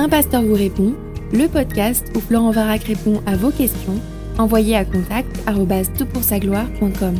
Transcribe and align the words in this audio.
Un 0.00 0.08
pasteur 0.08 0.42
vous 0.42 0.54
répond, 0.54 0.94
le 1.32 1.48
podcast 1.48 2.06
où 2.14 2.20
Florent 2.20 2.52
Varac 2.52 2.84
répond 2.84 3.20
à 3.26 3.34
vos 3.34 3.50
questions, 3.50 4.00
envoyez 4.38 4.76
à 4.76 4.84
contact 4.84 5.28
gloire.com 5.44 7.16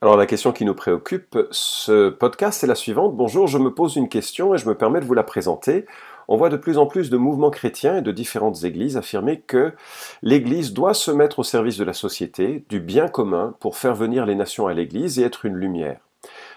Alors 0.00 0.16
la 0.16 0.24
question 0.24 0.52
qui 0.52 0.64
nous 0.64 0.74
préoccupe, 0.74 1.36
ce 1.50 2.08
podcast 2.08 2.64
est 2.64 2.66
la 2.66 2.74
suivante. 2.74 3.14
Bonjour, 3.14 3.46
je 3.46 3.58
me 3.58 3.74
pose 3.74 3.96
une 3.96 4.08
question 4.08 4.54
et 4.54 4.58
je 4.58 4.66
me 4.66 4.74
permets 4.74 5.00
de 5.00 5.04
vous 5.04 5.12
la 5.12 5.22
présenter. 5.22 5.84
On 6.28 6.38
voit 6.38 6.48
de 6.48 6.56
plus 6.56 6.78
en 6.78 6.86
plus 6.86 7.10
de 7.10 7.18
mouvements 7.18 7.50
chrétiens 7.50 7.98
et 7.98 8.02
de 8.02 8.10
différentes 8.10 8.64
églises 8.64 8.96
affirmer 8.96 9.40
que 9.40 9.74
l'Église 10.22 10.72
doit 10.72 10.94
se 10.94 11.10
mettre 11.10 11.40
au 11.40 11.44
service 11.44 11.76
de 11.76 11.84
la 11.84 11.92
société, 11.92 12.64
du 12.70 12.80
bien 12.80 13.08
commun, 13.08 13.54
pour 13.60 13.76
faire 13.76 13.94
venir 13.94 14.24
les 14.24 14.34
nations 14.34 14.66
à 14.66 14.72
l'Église 14.72 15.18
et 15.18 15.24
être 15.24 15.44
une 15.44 15.56
lumière. 15.56 16.03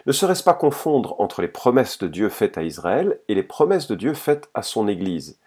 Ne 0.08 0.14
serait-ce 0.14 0.44
pas 0.44 0.54
confondre 0.54 1.20
entre 1.20 1.42
les 1.42 1.50
promesses 1.50 1.98
de 1.98 2.08
Dieu 2.08 2.30
faites 2.30 2.58
à 2.58 2.64
Israël 2.64 3.20
et 3.28 3.36
les 3.36 3.44
promesses 3.44 3.88
de 3.88 3.96
Dieu 3.96 4.14
faites 4.14 4.50
à 4.54 4.62
son 4.62 4.88
Église? 4.88 5.38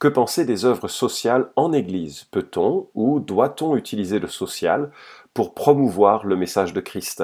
Que 0.00 0.08
penser 0.08 0.44
des 0.44 0.64
œuvres 0.64 0.88
sociales 0.88 1.52
en 1.54 1.72
Église 1.72 2.24
Peut-on 2.32 2.88
ou 2.96 3.20
doit-on 3.20 3.76
utiliser 3.76 4.18
le 4.18 4.26
social 4.26 4.90
pour 5.34 5.54
promouvoir 5.54 6.26
le 6.26 6.34
message 6.34 6.72
de 6.72 6.80
Christ? 6.80 7.22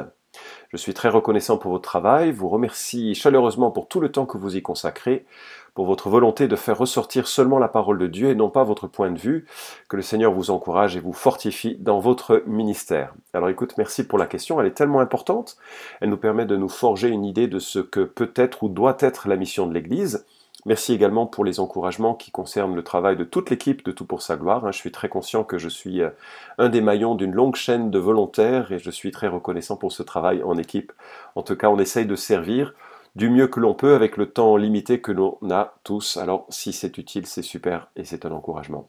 Je 0.69 0.77
suis 0.77 0.95
très 0.95 1.09
reconnaissant 1.09 1.59
pour 1.59 1.73
votre 1.73 1.83
travail, 1.89 2.31
vous 2.31 2.49
remercie 2.49 3.17
chaleureusement 3.17 3.73
pour 3.73 3.89
tout 3.89 3.99
le 3.99 4.13
temps 4.13 4.27
que 4.27 4.39
vous 4.39 4.57
y 4.57 4.63
consacrez, 4.63 5.27
pour 5.75 5.87
votre 5.87 6.09
volonté 6.09 6.49
de 6.49 6.57
faire 6.57 6.79
ressortir 6.79 7.27
seulement 7.27 7.59
la 7.59 7.69
parole 7.69 7.99
de 7.99 8.07
Dieu 8.07 8.31
et 8.31 8.35
non 8.35 8.49
pas 8.49 8.65
votre 8.65 8.87
point 8.87 9.11
de 9.11 9.19
vue. 9.19 9.47
Que 9.89 9.97
le 9.97 10.03
Seigneur 10.03 10.33
vous 10.33 10.51
encourage 10.51 10.97
et 10.97 11.01
vous 11.01 11.13
fortifie 11.13 11.77
dans 11.81 11.99
votre 11.99 12.43
ministère. 12.47 13.15
Alors 13.35 13.49
écoute, 13.49 13.75
merci 13.77 14.07
pour 14.07 14.19
la 14.19 14.27
question, 14.27 14.61
elle 14.61 14.67
est 14.67 14.75
tellement 14.75 15.01
importante, 15.01 15.57
elle 16.01 16.11
nous 16.11 16.17
permet 16.17 16.47
de 16.47 16.57
nous 16.57 16.69
forger 16.69 17.09
une 17.09 17.25
idée 17.25 17.49
de 17.49 17.59
ce 17.59 17.81
que 17.81 18.01
peut 18.01 18.33
être 18.37 18.63
ou 18.63 18.69
doit 18.69 18.97
être 19.01 19.29
la 19.29 19.37
mission 19.37 19.67
de 19.67 19.75
l'Église. 19.75 20.25
Merci 20.67 20.95
également 20.95 21.27
pour 21.27 21.45
les 21.45 21.61
encouragements 21.61 22.15
qui 22.15 22.31
concernent 22.31 22.75
le 22.75 22.83
travail 22.83 23.17
de 23.17 23.25
toute 23.25 23.51
l'équipe 23.51 23.85
de 23.85 23.93
Tout 23.93 24.07
pour 24.07 24.23
sa 24.23 24.37
gloire. 24.37 24.65
Hein. 24.65 24.73
Je 24.73 24.79
suis 24.79 24.93
très 24.93 25.11
conscient 25.11 25.45
que 25.45 25.59
je 25.59 25.69
suis 25.69 26.01
euh, 26.01 26.09
un 26.57 26.71
des 26.71 26.81
maillons 26.81 27.17
d'une 27.17 27.35
longue 27.35 27.57
chaîne 27.57 27.91
de 27.91 27.99
volontaires 27.99 28.73
et 28.73 28.79
je 28.79 28.91
suis 28.91 29.11
très 29.11 29.29
reconnaissant 29.29 29.77
pour 29.77 29.93
ce 29.93 30.03
travail 30.03 30.43
en 30.43 30.57
équipe. 30.57 30.93
En 31.35 31.43
tout 31.43 31.55
cas, 31.55 31.69
on 31.69 31.79
essaye 31.79 32.07
de 32.07 32.17
servir 32.17 32.73
du 33.17 33.31
mieux 33.31 33.47
que 33.47 33.61
l'on 33.61 33.75
peut 33.75 33.95
avec 33.95 34.17
le 34.17 34.31
temps 34.31 34.57
limité 34.57 35.01
que 35.01 35.13
l'on 35.13 35.39
a 35.51 35.75
tous. 35.85 36.17
Alors 36.17 36.47
si 36.49 36.73
c'est 36.73 36.99
utile, 36.99 37.27
c'est 37.27 37.43
super 37.43 37.89
et 37.97 38.05
c'est 38.05 38.27
un 38.27 38.33
encouragement. 38.33 38.89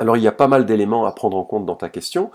Alors 0.00 0.16
il 0.16 0.22
y 0.24 0.28
a 0.28 0.32
pas 0.32 0.48
mal 0.48 0.66
d'éléments 0.66 1.06
à 1.06 1.12
prendre 1.12 1.36
en 1.36 1.44
compte 1.44 1.66
dans 1.66 1.76
ta 1.76 1.88
question, 1.88 2.32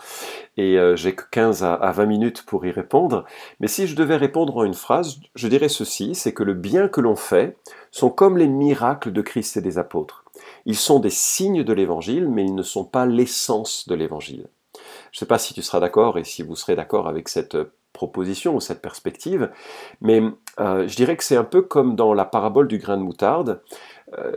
et 0.55 0.77
euh, 0.77 0.95
j'ai 0.95 1.13
que 1.13 1.25
15 1.29 1.63
à, 1.63 1.91
20 1.91 2.05
minutes 2.05 2.45
pour 2.45 2.65
y 2.65 2.71
répondre, 2.71 3.25
mais 3.59 3.67
si 3.67 3.85
je 3.85 3.95
devais 3.95 4.15
répondre 4.15 4.55
en 4.55 4.63
une 4.63 4.73
phrase, 4.73 5.19
je 5.35 5.47
dirais 5.49 5.67
ceci, 5.67 6.15
c'est 6.15 6.33
que 6.33 6.43
le 6.43 6.53
bien 6.53 6.87
que 6.87 7.01
l'on 7.01 7.17
fait 7.17 7.57
sont 7.91 8.09
comme 8.09 8.37
les 8.37 8.47
miracles 8.47 9.11
de 9.11 9.21
Christ 9.21 9.57
et 9.57 9.61
des 9.61 9.77
apôtres. 9.77 10.23
Ils 10.65 10.77
sont 10.77 10.99
des 10.99 11.09
signes 11.09 11.65
de 11.65 11.73
l'Évangile, 11.73 12.29
mais 12.29 12.45
ils 12.45 12.55
ne 12.55 12.63
sont 12.63 12.85
pas 12.85 13.05
l'essence 13.05 13.89
de 13.89 13.95
l'Évangile. 13.95 14.47
Je 15.11 15.17
ne 15.17 15.19
sais 15.19 15.25
pas 15.25 15.39
si 15.39 15.53
tu 15.53 15.61
seras 15.61 15.81
d'accord 15.81 16.17
et 16.17 16.23
si 16.23 16.43
vous 16.43 16.55
serez 16.55 16.77
d'accord 16.77 17.09
avec 17.09 17.27
cette 17.27 17.57
proposition 17.99 18.55
ou 18.55 18.61
cette 18.61 18.81
perspective, 18.81 19.51
mais 19.99 20.23
euh, 20.61 20.87
je 20.87 20.95
dirais 20.95 21.17
que 21.17 21.23
c'est 21.25 21.35
un 21.35 21.43
peu 21.43 21.61
comme 21.61 21.97
dans 21.97 22.13
la 22.13 22.23
parabole 22.23 22.69
du 22.69 22.77
grain 22.77 22.95
de 22.95 23.03
moutarde. 23.03 23.61
Euh, 24.17 24.31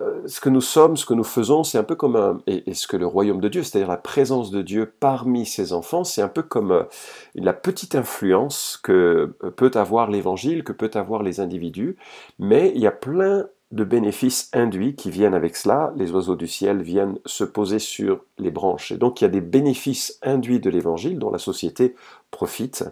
euh, 0.00 0.22
ce 0.26 0.40
que 0.40 0.48
nous 0.48 0.60
sommes, 0.60 0.96
ce 0.96 1.04
que 1.04 1.14
nous 1.14 1.24
faisons, 1.24 1.64
c'est 1.64 1.76
un 1.76 1.82
peu 1.82 1.96
comme 1.96 2.14
un, 2.14 2.40
et, 2.46 2.72
ce 2.72 2.86
que 2.86 2.96
le 2.96 3.08
royaume 3.08 3.40
de 3.40 3.48
Dieu, 3.48 3.64
c'est-à-dire 3.64 3.88
la 3.88 3.96
présence 3.96 4.52
de 4.52 4.62
Dieu 4.62 4.92
parmi 5.00 5.44
ses 5.44 5.72
enfants, 5.72 6.04
c'est 6.04 6.22
un 6.22 6.28
peu 6.28 6.42
comme 6.42 6.86
la 7.34 7.52
petite 7.52 7.96
influence 7.96 8.78
que 8.80 9.34
peut 9.56 9.72
avoir 9.74 10.08
l'évangile, 10.08 10.62
que 10.62 10.72
peut 10.72 10.92
avoir 10.94 11.24
les 11.24 11.40
individus, 11.40 11.96
mais 12.38 12.70
il 12.76 12.80
y 12.80 12.86
a 12.86 12.92
plein 12.92 13.46
de 13.70 13.84
bénéfices 13.84 14.50
induits 14.52 14.96
qui 14.96 15.10
viennent 15.10 15.34
avec 15.34 15.56
cela. 15.56 15.92
Les 15.96 16.10
oiseaux 16.10 16.36
du 16.36 16.48
ciel 16.48 16.82
viennent 16.82 17.18
se 17.24 17.44
poser 17.44 17.78
sur 17.78 18.24
les 18.38 18.50
branches. 18.50 18.90
Et 18.90 18.96
donc 18.96 19.20
il 19.20 19.24
y 19.24 19.26
a 19.26 19.30
des 19.30 19.40
bénéfices 19.40 20.18
induits 20.22 20.60
de 20.60 20.70
l'évangile 20.70 21.18
dont 21.18 21.30
la 21.30 21.38
société 21.38 21.94
profite. 22.30 22.84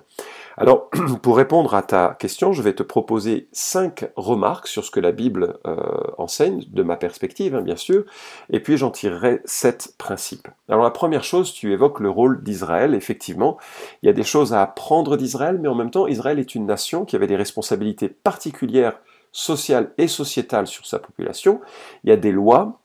Alors, 0.56 0.90
pour 1.22 1.36
répondre 1.36 1.74
à 1.74 1.82
ta 1.82 2.16
question, 2.18 2.52
je 2.52 2.62
vais 2.62 2.74
te 2.74 2.82
proposer 2.82 3.48
cinq 3.52 4.10
remarques 4.16 4.66
sur 4.66 4.84
ce 4.84 4.90
que 4.90 5.00
la 5.00 5.12
Bible 5.12 5.58
euh, 5.66 5.76
enseigne, 6.18 6.64
de 6.68 6.82
ma 6.82 6.96
perspective, 6.96 7.54
hein, 7.54 7.62
bien 7.62 7.76
sûr, 7.76 8.04
et 8.50 8.60
puis 8.60 8.76
j'en 8.76 8.90
tirerai 8.90 9.40
sept 9.44 9.94
principes. 9.98 10.48
Alors, 10.68 10.82
la 10.82 10.90
première 10.90 11.22
chose, 11.22 11.52
tu 11.52 11.72
évoques 11.72 12.00
le 12.00 12.10
rôle 12.10 12.42
d'Israël. 12.42 12.94
Effectivement, 12.94 13.58
il 14.02 14.06
y 14.06 14.10
a 14.10 14.12
des 14.12 14.24
choses 14.24 14.52
à 14.52 14.62
apprendre 14.62 15.16
d'Israël, 15.16 15.58
mais 15.60 15.68
en 15.68 15.76
même 15.76 15.90
temps, 15.90 16.08
Israël 16.08 16.40
est 16.40 16.54
une 16.56 16.66
nation 16.66 17.04
qui 17.04 17.14
avait 17.14 17.28
des 17.28 17.36
responsabilités 17.36 18.08
particulières 18.08 18.98
sociales 19.32 19.92
et 19.98 20.08
sociétales 20.08 20.66
sur 20.66 20.86
sa 20.86 20.98
population. 20.98 21.60
Il 22.04 22.10
y 22.10 22.12
a 22.12 22.16
des 22.16 22.32
lois 22.32 22.80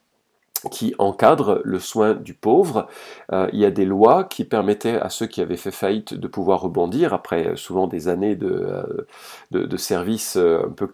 qui 0.72 0.96
encadre 0.98 1.62
le 1.64 1.80
soin 1.80 2.14
du 2.14 2.34
pauvre. 2.34 2.88
Euh, 3.31 3.50
il 3.54 3.59
y 3.59 3.66
a 3.66 3.72
des 3.72 3.86
lois 3.86 4.24
qui 4.24 4.46
permettaient 4.46 5.00
à 5.00 5.09
ceux 5.09 5.28
qui 5.28 5.42
avaient 5.42 5.58
fait 5.58 5.72
faillite 5.72 6.14
de 6.14 6.28
pouvoir 6.28 6.62
rebondir 6.62 7.14
après 7.14 7.48
euh, 7.48 7.56
souvent 7.56 7.88
des 7.88 8.08
années 8.08 8.36
de, 8.36 8.48
euh, 8.48 9.08
de, 9.52 9.78
service 9.78 10.38
un 10.38 10.70
peu 10.70 10.90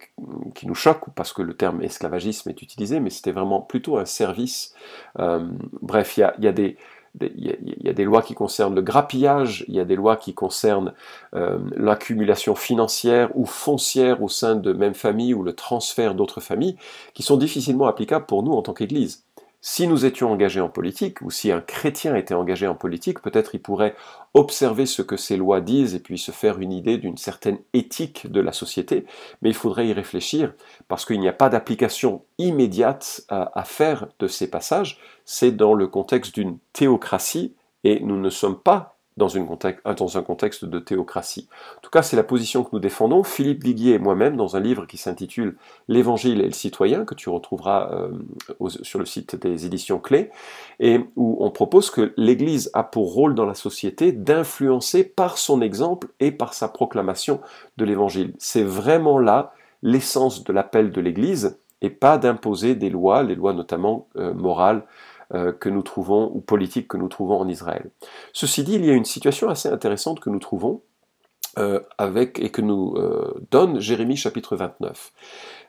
qui 0.55 0.65
nous 0.65 0.75
choquent 0.75 1.13
parce 1.15 1.33
que 1.33 1.41
le 1.41 1.53
terme 1.53 1.81
esclavagisme 1.83 2.49
est 2.49 2.61
utilisé, 2.61 2.99
mais 2.99 3.09
c'était 3.09 3.31
vraiment 3.31 3.61
plutôt 3.61 3.97
un 3.97 4.05
service. 4.05 4.73
bref, 5.15 6.17
il 6.17 6.21
y 6.21 6.23
a, 6.23 6.33
il 6.39 6.45
y 6.45 6.47
a 6.47 6.51
des 6.51 6.77
il 7.21 7.57
y, 7.83 7.89
a, 7.89 7.93
des 7.93 8.03
lois 8.03 8.21
qui 8.21 8.33
concernent 8.33 8.75
le 8.75 8.81
grappillage, 8.81 9.65
il 9.67 9.75
y 9.75 9.79
a 9.79 9.85
des 9.85 9.95
lois 9.95 10.15
qui 10.15 10.33
concernent 10.33 10.93
l'accumulation 11.33 12.55
financière 12.55 13.29
ou 13.35 13.45
foncière 13.45 14.21
au 14.21 14.29
sein 14.29 14.55
de 14.55 14.73
même 14.73 14.93
famille 14.93 15.33
ou 15.33 15.43
le 15.43 15.53
transfert 15.53 16.15
d'autres 16.15 16.41
familles, 16.41 16.77
qui 17.13 17.23
sont 17.23 17.37
difficilement 17.37 17.87
applicables 17.87 18.25
pour 18.25 18.43
nous 18.43 18.53
en 18.53 18.61
tant 18.61 18.73
qu'Église. 18.73 19.25
Si 19.61 19.87
nous 19.87 20.05
étions 20.05 20.31
engagés 20.31 20.61
en 20.61 20.69
politique, 20.69 21.21
ou 21.21 21.29
si 21.29 21.51
un 21.51 21.59
chrétien 21.59 22.15
était 22.15 22.33
engagé 22.33 22.65
en 22.65 22.75
politique, 22.75 23.21
peut-être 23.21 23.55
il 23.55 23.61
pourrait 23.61 23.93
observer 24.33 24.85
ce 24.85 25.01
que 25.01 25.17
ces 25.17 25.35
lois 25.35 25.59
disent 25.59 25.95
et 25.95 25.99
puis 25.99 26.17
se 26.17 26.31
faire 26.31 26.59
une 26.59 26.71
idée 26.71 26.97
d'une 26.97 27.17
certaine 27.17 27.59
éthique 27.73 28.31
de 28.31 28.39
la 28.39 28.53
société, 28.53 29.05
mais 29.41 29.49
il 29.49 29.55
faudrait 29.55 29.87
y 29.87 29.93
réfléchir, 29.93 30.53
parce 30.87 31.03
qu'il 31.03 31.19
n'y 31.19 31.27
a 31.27 31.33
pas 31.33 31.49
d'application 31.49 32.23
immédiate 32.37 33.25
à, 33.27 33.63
faire 33.65 34.07
de 34.19 34.27
ces 34.27 34.49
passages, 34.49 34.97
c'est 35.25 35.51
dans 35.51 35.73
le 35.73 35.87
contexte 35.87 36.35
d'une 36.35 36.57
théocratie, 36.71 37.53
et 37.83 37.99
nous 37.99 38.17
ne 38.17 38.29
sommes 38.29 38.59
pas 38.59 38.98
dans, 39.19 40.17
un 40.17 40.21
contexte 40.23 40.65
de 40.65 40.79
théocratie. 40.79 41.47
En 41.77 41.81
tout 41.81 41.91
cas, 41.91 42.01
c'est 42.01 42.15
la 42.15 42.23
position 42.23 42.63
que 42.63 42.69
nous 42.73 42.79
défendons, 42.79 43.23
Philippe 43.23 43.63
Viguier 43.63 43.93
et 43.93 43.99
moi-même, 43.99 44.35
dans 44.35 44.55
un 44.55 44.59
livre 44.59 44.85
qui 44.87 44.97
s'intitule 44.97 45.57
L'Évangile 45.87 46.41
et 46.41 46.45
le 46.45 46.53
citoyen, 46.53 47.05
que 47.05 47.13
tu 47.13 47.29
retrouveras 47.29 47.91
euh, 47.91 48.69
sur 48.81 48.97
le 48.97 49.05
site 49.05 49.35
des 49.35 49.65
éditions 49.65 49.99
Clés, 49.99 50.31
et 50.79 51.01
où 51.15 51.37
on 51.41 51.51
propose 51.51 51.91
que 51.91 52.13
l'Église 52.17 52.71
a 52.73 52.83
pour 52.83 53.13
rôle 53.13 53.35
dans 53.35 53.45
la 53.45 53.53
société 53.53 54.11
d'influencer 54.11 55.03
par 55.03 55.37
son 55.37 55.61
exemple 55.61 56.07
et 56.19 56.31
par 56.31 56.53
sa 56.53 56.69
proclamation 56.69 57.41
de 57.77 57.85
l'Évangile. 57.85 58.33
C'est 58.39 58.63
vraiment 58.63 59.19
là 59.19 59.53
l'essence 59.83 60.43
de 60.43 60.53
l'appel 60.53 60.91
de 60.91 61.01
l'Église, 61.01 61.57
et 61.81 61.89
pas 61.89 62.17
d'imposer 62.17 62.75
des 62.75 62.89
lois, 62.89 63.23
les 63.23 63.35
lois 63.35 63.53
notamment 63.53 64.07
euh, 64.17 64.33
morales, 64.33 64.83
euh, 65.35 65.51
que 65.51 65.69
nous 65.69 65.83
trouvons, 65.83 66.31
ou 66.33 66.41
politiques 66.41 66.87
que 66.87 66.97
nous 66.97 67.07
trouvons 67.07 67.39
en 67.39 67.47
Israël. 67.47 67.91
Ceci 68.33 68.63
dit, 68.63 68.73
il 68.73 68.83
y 68.83 68.89
a 68.89 68.95
une 68.95 69.05
situation 69.05 69.47
assez 69.47 69.69
intéressante 69.69 70.19
que 70.19 70.31
nous 70.31 70.39
trouvons 70.39 70.81
euh, 71.59 71.81
avec 71.99 72.39
et 72.39 72.49
que 72.49 72.63
nous 72.63 72.95
euh, 72.95 73.35
donne 73.51 73.79
Jérémie 73.79 74.17
chapitre 74.17 74.55
29. 74.55 75.13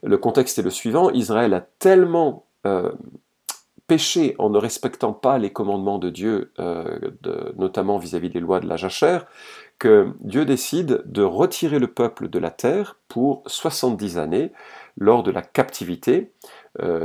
Le 0.02 0.16
contexte 0.16 0.58
est 0.58 0.62
le 0.62 0.70
suivant, 0.70 1.10
Israël 1.10 1.52
a 1.52 1.60
tellement 1.60 2.46
péché 3.86 4.34
en 4.38 4.48
ne 4.48 4.56
respectant 4.56 5.12
pas 5.12 5.36
les 5.36 5.50
commandements 5.50 5.98
de 5.98 6.10
Dieu, 6.10 6.52
notamment 7.56 7.96
vis-à-vis 7.96 8.28
des 8.28 8.40
lois 8.40 8.60
de 8.60 8.68
la 8.68 8.76
jachère, 8.76 9.24
que 9.78 10.12
Dieu 10.20 10.44
décide 10.44 11.02
de 11.06 11.22
retirer 11.22 11.78
le 11.78 11.86
peuple 11.86 12.28
de 12.28 12.38
la 12.38 12.50
terre 12.50 12.98
pour 13.08 13.42
70 13.46 14.18
années 14.18 14.52
lors 14.98 15.22
de 15.22 15.30
la 15.30 15.40
captivité, 15.40 16.32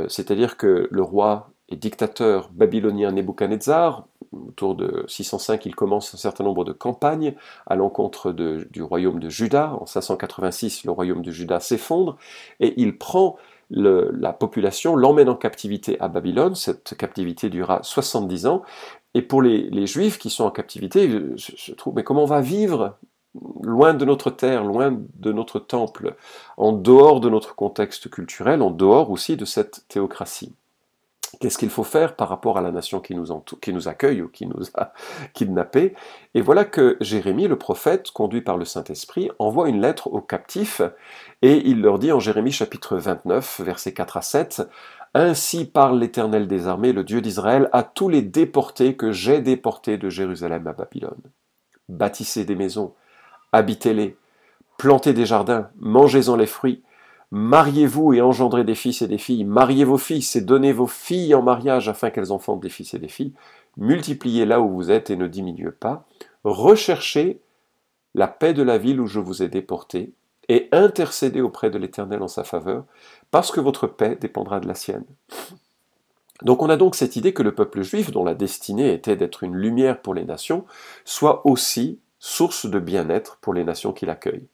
c'est-à-dire 0.08 0.58
que 0.58 0.88
le 0.90 1.02
roi 1.02 1.50
et 1.68 1.76
dictateur 1.76 2.50
babylonien 2.52 3.12
Nebuchadnezzar. 3.12 4.06
Autour 4.32 4.74
de 4.74 5.04
605, 5.08 5.66
il 5.66 5.74
commence 5.74 6.14
un 6.14 6.18
certain 6.18 6.44
nombre 6.44 6.64
de 6.64 6.72
campagnes 6.72 7.34
à 7.66 7.76
l'encontre 7.76 8.32
du 8.32 8.82
royaume 8.82 9.20
de 9.20 9.28
Juda. 9.28 9.76
En 9.80 9.86
586, 9.86 10.84
le 10.84 10.90
royaume 10.90 11.22
de 11.22 11.30
Juda 11.30 11.60
s'effondre 11.60 12.16
et 12.60 12.74
il 12.80 12.98
prend 12.98 13.36
la 13.70 14.32
population, 14.32 14.94
l'emmène 14.94 15.28
en 15.28 15.34
captivité 15.34 16.00
à 16.00 16.08
Babylone. 16.08 16.54
Cette 16.54 16.96
captivité 16.96 17.48
durera 17.48 17.80
70 17.82 18.46
ans. 18.46 18.62
Et 19.14 19.22
pour 19.22 19.42
les, 19.42 19.86
Juifs 19.86 20.18
qui 20.18 20.30
sont 20.30 20.44
en 20.44 20.50
captivité, 20.50 21.08
je, 21.36 21.72
trouve, 21.72 21.94
mais 21.94 22.04
comment 22.04 22.24
on 22.24 22.26
va 22.26 22.40
vivre 22.40 22.96
loin 23.62 23.94
de 23.94 24.04
notre 24.04 24.30
terre, 24.30 24.64
loin 24.64 24.96
de 25.16 25.32
notre 25.32 25.58
temple, 25.58 26.16
en 26.56 26.72
dehors 26.72 27.20
de 27.20 27.28
notre 27.28 27.54
contexte 27.54 28.08
culturel, 28.10 28.62
en 28.62 28.70
dehors 28.70 29.10
aussi 29.10 29.36
de 29.36 29.44
cette 29.44 29.86
théocratie? 29.88 30.52
Qu'est-ce 31.38 31.58
qu'il 31.58 31.70
faut 31.70 31.84
faire 31.84 32.16
par 32.16 32.28
rapport 32.28 32.56
à 32.56 32.62
la 32.62 32.70
nation 32.70 33.00
qui 33.00 33.14
nous, 33.14 33.88
accueille 33.88 34.22
ou 34.22 34.28
qui 34.28 34.46
nous 34.46 34.64
a 34.74 34.92
kidnappés? 35.34 35.94
Et 36.34 36.40
voilà 36.40 36.64
que 36.64 36.96
Jérémie, 37.00 37.48
le 37.48 37.58
prophète, 37.58 38.10
conduit 38.10 38.40
par 38.40 38.56
le 38.56 38.64
Saint-Esprit, 38.64 39.30
envoie 39.38 39.68
une 39.68 39.80
lettre 39.80 40.08
aux 40.08 40.22
captifs 40.22 40.80
et 41.42 41.68
il 41.68 41.82
leur 41.82 41.98
dit 41.98 42.12
en 42.12 42.20
Jérémie 42.20 42.52
chapitre 42.52 42.96
29, 42.96 43.60
versets 43.60 43.92
4 43.92 44.16
à 44.16 44.22
7, 44.22 44.62
Ainsi 45.12 45.66
parle 45.66 45.98
l'Éternel 45.98 46.48
des 46.48 46.68
armées, 46.68 46.92
le 46.92 47.04
Dieu 47.04 47.20
d'Israël, 47.20 47.68
à 47.72 47.82
tous 47.82 48.08
les 48.08 48.22
déportés 48.22 48.96
que 48.96 49.12
j'ai 49.12 49.40
déportés 49.40 49.98
de 49.98 50.08
Jérusalem 50.08 50.66
à 50.66 50.72
Babylone. 50.72 51.20
Bâtissez 51.88 52.44
des 52.44 52.56
maisons, 52.56 52.94
habitez-les, 53.52 54.16
plantez 54.78 55.12
des 55.12 55.26
jardins, 55.26 55.68
mangez-en 55.76 56.36
les 56.36 56.46
fruits, 56.46 56.82
Mariez-vous 57.32 58.14
et 58.14 58.20
engendrez 58.20 58.64
des 58.64 58.74
fils 58.74 59.02
et 59.02 59.08
des 59.08 59.18
filles. 59.18 59.44
Mariez 59.44 59.84
vos 59.84 59.98
fils 59.98 60.36
et 60.36 60.40
donnez 60.40 60.72
vos 60.72 60.86
filles 60.86 61.34
en 61.34 61.42
mariage 61.42 61.88
afin 61.88 62.10
qu'elles 62.10 62.32
enfantent 62.32 62.60
des 62.60 62.68
fils 62.68 62.94
et 62.94 62.98
des 62.98 63.08
filles. 63.08 63.32
Multipliez 63.76 64.46
là 64.46 64.60
où 64.60 64.70
vous 64.70 64.90
êtes 64.90 65.10
et 65.10 65.16
ne 65.16 65.26
diminuez 65.26 65.72
pas. 65.72 66.06
Recherchez 66.44 67.40
la 68.14 68.28
paix 68.28 68.54
de 68.54 68.62
la 68.62 68.78
ville 68.78 69.00
où 69.00 69.06
je 69.06 69.20
vous 69.20 69.42
ai 69.42 69.48
déporté 69.48 70.12
et 70.48 70.68
intercédez 70.72 71.40
auprès 71.40 71.70
de 71.70 71.78
l'Éternel 71.78 72.22
en 72.22 72.28
sa 72.28 72.44
faveur, 72.44 72.84
parce 73.30 73.50
que 73.50 73.60
votre 73.60 73.86
paix 73.86 74.16
dépendra 74.20 74.60
de 74.60 74.68
la 74.68 74.74
sienne. 74.74 75.04
Donc 76.42 76.62
on 76.62 76.70
a 76.70 76.76
donc 76.76 76.94
cette 76.94 77.16
idée 77.16 77.32
que 77.32 77.42
le 77.42 77.54
peuple 77.54 77.82
juif, 77.82 78.10
dont 78.10 78.24
la 78.24 78.34
destinée 78.34 78.92
était 78.92 79.16
d'être 79.16 79.42
une 79.42 79.56
lumière 79.56 80.00
pour 80.00 80.14
les 80.14 80.24
nations, 80.24 80.64
soit 81.04 81.46
aussi 81.46 81.98
source 82.18 82.66
de 82.66 82.78
bien-être 82.78 83.38
pour 83.40 83.54
les 83.54 83.64
nations 83.64 83.92
qui 83.92 84.06
l'accueillent 84.06 84.46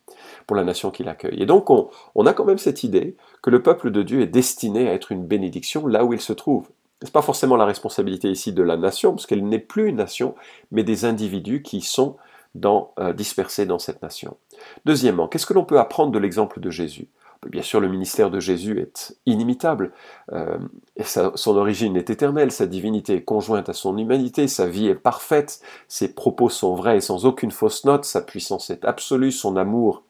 pour 0.47 0.57
la 0.57 0.65
nation 0.65 0.91
qui 0.91 1.05
l'accueille. 1.05 1.41
Et 1.43 1.47
donc 1.47 1.71
on, 1.71 2.27
a 2.27 2.33
quand 2.33 2.45
même 2.45 2.59
cette 2.59 2.85
idée 2.85 3.17
que 3.43 3.51
le 3.51 3.63
peuple 3.63 3.91
de 3.91 4.03
Dieu 4.03 4.21
est 4.21 4.27
destiné 4.27 4.89
à 4.89 4.95
être 4.95 5.13
une 5.13 5.27
bénédiction 5.27 5.87
là 5.87 6.05
où 6.05 6.13
il 6.13 6.21
se 6.21 6.33
trouve. 6.33 6.69
Ce 7.01 7.07
n'est 7.07 7.13
pas 7.13 7.23
forcément 7.23 7.57
la 7.57 7.65
responsabilité 7.65 8.31
ici 8.31 8.53
de 8.53 8.63
la 8.63 8.77
nation, 8.77 9.13
parce 9.13 9.27
qu'elle 9.27 9.45
n'est 9.45 9.59
plus 9.59 9.89
une 9.89 9.97
nation, 9.97 10.37
mais 10.71 10.85
des 10.85 11.05
individus 11.05 11.63
qui 11.63 11.81
sont 11.81 12.17
euh, 12.65 13.13
dispersés 13.13 13.67
dans 13.67 13.81
cette 13.81 14.03
nation. 14.03 14.37
Deuxièmement, 14.85 15.27
qu'est-ce 15.27 15.47
que 15.47 15.55
l'on 15.55 15.65
peut 15.65 15.81
apprendre 15.81 16.13
de 16.13 16.19
l'exemple 16.19 16.61
de 16.61 16.71
Jésus? 16.71 17.09
Bien 17.49 17.63
sûr, 17.63 17.81
le 17.81 17.89
ministère 17.89 18.31
de 18.31 18.39
Jésus 18.39 18.79
est 18.81 19.17
inimitable. 19.27 19.93
Euh, 20.33 20.59
et 20.97 21.03
son 21.03 21.57
origine 21.57 21.97
est 21.97 22.09
éternelle, 22.09 22.53
sa 22.53 22.67
divinité 22.67 23.15
est 23.15 23.25
conjointe 23.25 23.69
à 23.69 23.73
son 23.73 23.99
humanité, 23.99 24.47
sa 24.47 24.67
vie 24.67 24.87
est 24.87 24.95
parfaite, 24.95 25.61
ses 25.89 26.15
propos 26.15 26.49
sont 26.49 26.75
vrais 26.75 26.99
et 26.99 27.01
sans 27.01 27.27
aucune 27.27 27.51
fausse 27.51 27.85
note, 27.85 28.05
sa 28.05 28.21
puissance 28.21 28.71
est 28.71 28.85
absolue, 28.85 29.33
son 29.33 29.57
amour 29.57 30.05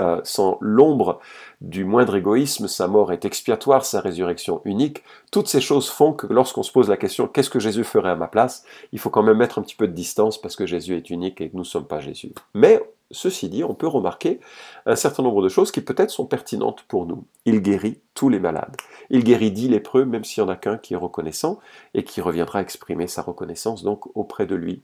euh, 0.00 0.20
sans 0.24 0.58
l'ombre 0.60 1.20
du 1.60 1.84
moindre 1.84 2.16
égoïsme, 2.16 2.66
sa 2.66 2.88
mort 2.88 3.12
est 3.12 3.24
expiatoire, 3.24 3.84
sa 3.84 4.00
résurrection 4.00 4.60
unique. 4.64 5.04
Toutes 5.30 5.46
ces 5.46 5.60
choses 5.60 5.88
font 5.88 6.12
que 6.12 6.26
lorsqu'on 6.26 6.64
se 6.64 6.72
pose 6.72 6.88
la 6.88 6.96
question 6.96 7.28
qu'est-ce 7.28 7.50
que 7.50 7.60
Jésus 7.60 7.84
ferait 7.84 8.10
à 8.10 8.16
ma 8.16 8.26
place, 8.26 8.64
il 8.92 8.98
faut 8.98 9.10
quand 9.10 9.22
même 9.22 9.36
mettre 9.36 9.60
un 9.60 9.62
petit 9.62 9.76
peu 9.76 9.86
de 9.86 9.92
distance 9.92 10.40
parce 10.40 10.56
que 10.56 10.66
Jésus 10.66 10.96
est 10.96 11.10
unique 11.10 11.40
et 11.40 11.48
que 11.48 11.54
nous 11.54 11.62
ne 11.62 11.66
sommes 11.66 11.86
pas 11.86 12.00
Jésus. 12.00 12.32
Mais 12.54 12.82
ceci 13.14 13.48
dit, 13.48 13.64
on 13.64 13.74
peut 13.74 13.86
remarquer 13.86 14.40
un 14.86 14.96
certain 14.96 15.22
nombre 15.22 15.42
de 15.42 15.48
choses 15.48 15.72
qui 15.72 15.80
peut-être 15.80 16.10
sont 16.10 16.26
pertinentes 16.26 16.84
pour 16.88 17.06
nous. 17.06 17.24
Il 17.46 17.60
guérit 17.60 18.00
tous 18.14 18.28
les 18.28 18.40
malades. 18.40 18.76
Il 19.10 19.24
guérit 19.24 19.50
dix 19.50 19.68
lépreux, 19.68 20.04
même 20.04 20.24
s'il 20.24 20.44
n'y 20.44 20.50
en 20.50 20.52
a 20.52 20.56
qu'un 20.56 20.76
qui 20.76 20.94
est 20.94 20.98
reconnaissant 20.98 21.58
et 21.94 22.04
qui 22.04 22.20
reviendra 22.20 22.60
exprimer 22.60 23.06
sa 23.06 23.22
reconnaissance 23.22 23.82
donc 23.82 24.14
auprès 24.16 24.46
de 24.46 24.54
lui. 24.54 24.82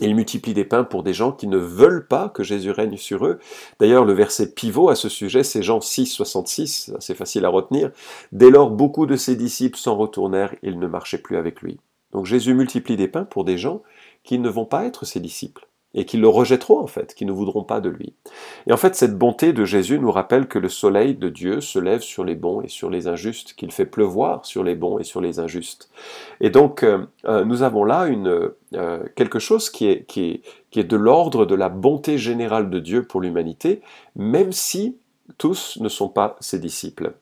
Il 0.00 0.14
multiplie 0.14 0.54
des 0.54 0.64
pains 0.64 0.84
pour 0.84 1.02
des 1.02 1.12
gens 1.12 1.32
qui 1.32 1.48
ne 1.48 1.56
veulent 1.56 2.06
pas 2.06 2.28
que 2.28 2.44
Jésus 2.44 2.70
règne 2.70 2.96
sur 2.96 3.26
eux. 3.26 3.40
D'ailleurs, 3.80 4.04
le 4.04 4.12
verset 4.12 4.54
pivot 4.54 4.90
à 4.90 4.94
ce 4.94 5.08
sujet, 5.08 5.42
c'est 5.42 5.62
Jean 5.62 5.80
6, 5.80 6.06
66, 6.06 6.92
c'est 7.00 7.16
facile 7.16 7.44
à 7.44 7.48
retenir. 7.48 7.90
Dès 8.30 8.50
lors, 8.50 8.70
beaucoup 8.70 9.06
de 9.06 9.16
ses 9.16 9.34
disciples 9.34 9.78
s'en 9.78 9.96
retournèrent, 9.96 10.54
ils 10.62 10.78
ne 10.78 10.86
marchaient 10.86 11.18
plus 11.18 11.36
avec 11.36 11.62
lui. 11.62 11.80
Donc 12.12 12.26
Jésus 12.26 12.54
multiplie 12.54 12.96
des 12.96 13.08
pains 13.08 13.24
pour 13.24 13.44
des 13.44 13.58
gens 13.58 13.82
qui 14.22 14.38
ne 14.38 14.48
vont 14.48 14.64
pas 14.64 14.84
être 14.84 15.04
ses 15.04 15.20
disciples 15.20 15.67
et 15.94 16.04
qui 16.04 16.16
le 16.16 16.28
rejetteront 16.28 16.80
en 16.80 16.86
fait, 16.86 17.14
qui 17.14 17.24
ne 17.24 17.32
voudront 17.32 17.64
pas 17.64 17.80
de 17.80 17.88
lui. 17.88 18.14
Et 18.66 18.72
en 18.72 18.76
fait, 18.76 18.94
cette 18.94 19.16
bonté 19.16 19.52
de 19.52 19.64
Jésus 19.64 19.98
nous 19.98 20.12
rappelle 20.12 20.46
que 20.46 20.58
le 20.58 20.68
soleil 20.68 21.14
de 21.14 21.28
Dieu 21.28 21.60
se 21.60 21.78
lève 21.78 22.00
sur 22.00 22.24
les 22.24 22.34
bons 22.34 22.60
et 22.60 22.68
sur 22.68 22.90
les 22.90 23.08
injustes, 23.08 23.54
qu'il 23.54 23.72
fait 23.72 23.86
pleuvoir 23.86 24.44
sur 24.44 24.62
les 24.62 24.74
bons 24.74 24.98
et 24.98 25.04
sur 25.04 25.20
les 25.20 25.38
injustes. 25.38 25.90
Et 26.40 26.50
donc, 26.50 26.82
euh, 26.82 27.06
euh, 27.24 27.44
nous 27.44 27.62
avons 27.62 27.84
là 27.84 28.06
une, 28.06 28.50
euh, 28.74 29.02
quelque 29.16 29.38
chose 29.38 29.70
qui 29.70 29.88
est, 29.88 30.04
qui 30.04 30.30
est, 30.30 30.42
qui 30.70 30.80
est 30.80 30.84
de 30.84 30.96
l'ordre 30.96 31.46
de 31.46 31.54
la 31.54 31.68
bonté 31.68 32.18
générale 32.18 32.68
de 32.70 32.78
Dieu 32.80 33.04
pour 33.04 33.20
l'humanité, 33.20 33.80
même 34.14 34.52
si 34.52 34.98
tous 35.38 35.78
ne 35.80 35.88
sont 35.88 36.08
pas 36.08 36.36
ses 36.40 36.58
disciples. 36.58 37.12